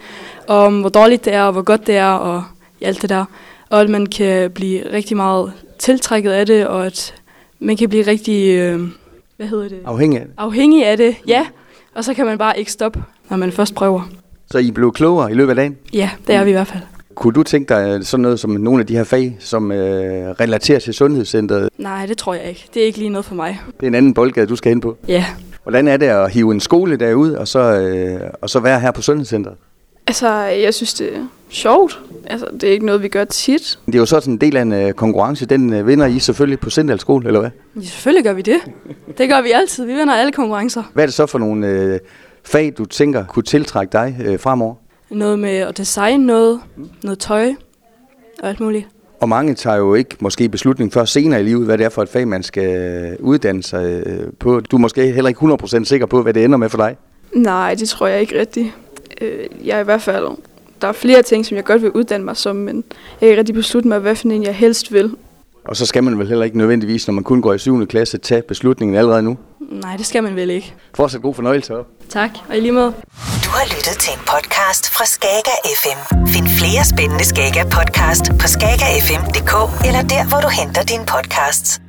Og 0.47 0.57
om 0.57 0.79
hvor 0.79 0.89
dårligt 0.89 1.25
det 1.25 1.33
er, 1.33 1.43
og 1.43 1.51
hvor 1.51 1.61
godt 1.61 1.87
det 1.87 1.95
er, 1.95 2.11
og 2.11 2.43
alt 2.81 3.01
det 3.01 3.09
der. 3.09 3.25
Og 3.69 3.81
at 3.81 3.89
man 3.89 4.05
kan 4.05 4.51
blive 4.51 4.91
rigtig 4.93 5.17
meget 5.17 5.53
tiltrækket 5.79 6.31
af 6.31 6.45
det, 6.45 6.67
og 6.67 6.85
at 6.85 7.15
man 7.59 7.77
kan 7.77 7.89
blive 7.89 8.07
rigtig, 8.07 8.57
øh, 8.57 8.81
hvad 9.37 9.47
hedder 9.47 9.69
det? 9.69 9.79
Afhængig 9.85 10.19
af 10.19 10.25
det. 10.25 10.33
Afhængig 10.37 10.85
af 10.85 10.97
det, 10.97 11.15
ja. 11.27 11.47
Og 11.95 12.03
så 12.03 12.13
kan 12.13 12.25
man 12.25 12.37
bare 12.37 12.59
ikke 12.59 12.71
stoppe, 12.71 13.03
når 13.29 13.37
man 13.37 13.51
først 13.51 13.75
prøver. 13.75 14.09
Så 14.51 14.57
I 14.57 14.71
blev 14.71 14.93
klogere 14.93 15.31
i 15.31 15.33
løbet 15.33 15.49
af 15.49 15.55
dagen? 15.55 15.77
Ja, 15.93 16.09
det 16.27 16.35
er 16.35 16.43
vi 16.43 16.49
i 16.49 16.53
hvert 16.53 16.67
fald. 16.67 16.81
Kunne 17.15 17.33
du 17.33 17.43
tænke 17.43 17.73
dig 17.73 18.05
sådan 18.07 18.21
noget 18.21 18.39
som 18.39 18.51
nogle 18.51 18.79
af 18.79 18.87
de 18.87 18.95
her 18.95 19.03
fag, 19.03 19.37
som 19.39 19.71
øh, 19.71 20.29
relaterer 20.29 20.79
til 20.79 20.93
sundhedscentret? 20.93 21.69
Nej, 21.77 22.05
det 22.05 22.17
tror 22.17 22.33
jeg 22.33 22.43
ikke. 22.49 22.67
Det 22.73 22.81
er 22.81 22.85
ikke 22.85 22.97
lige 22.97 23.09
noget 23.09 23.25
for 23.25 23.35
mig. 23.35 23.59
Det 23.79 23.83
er 23.83 23.87
en 23.87 23.95
anden 23.95 24.13
boldgade, 24.13 24.47
du 24.47 24.55
skal 24.55 24.71
ind 24.71 24.81
på? 24.81 24.97
Ja. 25.07 25.25
Hvordan 25.63 25.87
er 25.87 25.97
det 25.97 26.05
at 26.05 26.31
hive 26.31 26.51
en 26.51 26.59
skole 26.59 26.97
derud, 26.97 27.31
og 27.31 27.47
så, 27.47 27.59
øh, 27.59 28.19
og 28.41 28.49
så 28.49 28.59
være 28.59 28.79
her 28.79 28.91
på 28.91 29.01
sundhedscentret? 29.01 29.53
Altså, 30.07 30.29
jeg 30.39 30.73
synes, 30.73 30.93
det 30.93 31.15
er 31.15 31.27
sjovt. 31.49 31.99
Altså, 32.27 32.47
det 32.53 32.63
er 32.63 32.71
ikke 32.73 32.85
noget, 32.85 33.03
vi 33.03 33.07
gør 33.07 33.23
tit. 33.23 33.79
Det 33.85 33.95
er 33.95 33.99
jo 33.99 34.05
så 34.05 34.19
sådan 34.19 34.33
en 34.33 34.41
del 34.41 34.57
af 34.57 34.61
en 34.61 34.73
øh, 34.73 34.93
konkurrence. 34.93 35.45
Den 35.45 35.73
øh, 35.73 35.87
vinder 35.87 36.05
I 36.05 36.19
selvfølgelig 36.19 36.59
på 36.59 36.69
Sindal 36.69 36.99
skole, 36.99 37.27
eller 37.27 37.39
hvad? 37.39 37.49
Ja, 37.75 37.81
selvfølgelig 37.81 38.23
gør 38.23 38.33
vi 38.33 38.41
det. 38.41 38.57
Det 39.17 39.29
gør 39.29 39.41
vi 39.41 39.51
altid. 39.51 39.85
Vi 39.85 39.93
vinder 39.93 40.13
alle 40.13 40.31
konkurrencer. 40.31 40.83
Hvad 40.93 41.03
er 41.03 41.07
det 41.07 41.13
så 41.13 41.25
for 41.25 41.39
nogle 41.39 41.67
øh, 41.67 41.99
fag, 42.43 42.73
du 42.77 42.85
tænker 42.85 43.25
kunne 43.25 43.43
tiltrække 43.43 43.91
dig 43.91 44.17
øh, 44.25 44.39
fremover? 44.39 44.75
Noget 45.09 45.39
med 45.39 45.57
at 45.57 45.77
designe 45.77 46.25
noget, 46.25 46.61
noget 47.03 47.19
tøj 47.19 47.53
og 48.43 48.49
alt 48.49 48.59
muligt. 48.59 48.87
Og 49.19 49.29
mange 49.29 49.53
tager 49.53 49.77
jo 49.77 49.93
ikke 49.93 50.15
måske 50.19 50.49
beslutning 50.49 50.93
før 50.93 51.05
senere 51.05 51.41
i 51.41 51.43
livet, 51.43 51.65
hvad 51.65 51.77
det 51.77 51.85
er 51.85 51.89
for 51.89 52.01
et 52.01 52.09
fag, 52.09 52.27
man 52.27 52.43
skal 52.43 53.17
uddanne 53.19 53.63
sig 53.63 54.03
øh, 54.05 54.33
på. 54.39 54.59
Du 54.59 54.75
er 54.75 54.79
måske 54.79 55.11
heller 55.11 55.27
ikke 55.27 55.39
100% 55.39 55.83
sikker 55.83 56.05
på, 56.05 56.21
hvad 56.21 56.33
det 56.33 56.43
ender 56.43 56.57
med 56.57 56.69
for 56.69 56.77
dig. 56.77 56.97
Nej, 57.33 57.75
det 57.75 57.89
tror 57.89 58.07
jeg 58.07 58.21
ikke 58.21 58.39
rigtigt. 58.39 58.73
Øh, 59.21 59.45
jeg 59.63 59.77
er 59.77 59.81
i 59.81 59.83
hvert 59.83 60.01
fald... 60.01 60.27
Der 60.81 60.87
er 60.87 60.91
flere 60.91 61.21
ting, 61.21 61.45
som 61.45 61.55
jeg 61.55 61.63
godt 61.63 61.81
vil 61.81 61.91
uddanne 61.91 62.25
mig 62.25 62.37
som, 62.37 62.55
men 62.55 62.83
jeg 63.21 63.27
er 63.27 63.29
ikke 63.29 63.39
rigtig 63.39 63.55
besluttet 63.55 63.89
mig, 63.89 63.99
hvad 63.99 64.15
for 64.15 64.27
en 64.27 64.43
jeg 64.43 64.55
helst 64.55 64.93
vil. 64.93 65.15
Og 65.67 65.75
så 65.75 65.85
skal 65.85 66.03
man 66.03 66.19
vel 66.19 66.27
heller 66.27 66.45
ikke 66.45 66.57
nødvendigvis, 66.57 67.07
når 67.07 67.13
man 67.13 67.23
kun 67.23 67.41
går 67.41 67.53
i 67.53 67.57
7. 67.59 67.87
klasse, 67.87 68.17
tage 68.17 68.41
beslutningen 68.41 68.97
allerede 68.97 69.23
nu? 69.23 69.37
Nej, 69.71 69.97
det 69.97 70.05
skal 70.05 70.23
man 70.23 70.35
vel 70.35 70.49
ikke. 70.49 70.73
Fortsat 70.95 71.21
god 71.21 71.33
fornøjelse 71.33 71.77
op. 71.77 71.85
Tak, 72.09 72.29
og 72.49 72.57
i 72.57 72.59
lige 72.59 72.71
måde. 72.71 72.93
Du 73.45 73.49
har 73.57 73.65
lyttet 73.65 73.95
til 73.99 74.13
en 74.13 74.19
podcast 74.19 74.89
fra 74.89 75.05
Skager 75.05 75.57
FM. 75.81 76.27
Find 76.27 76.47
flere 76.47 76.85
spændende 76.85 77.25
Skager 77.25 77.63
podcast 77.63 78.25
på 78.41 78.47
skagerfm.dk 78.47 79.53
eller 79.87 80.01
der, 80.01 80.23
hvor 80.29 80.39
du 80.45 80.49
henter 80.59 80.83
dine 80.83 81.05
podcasts. 81.05 81.84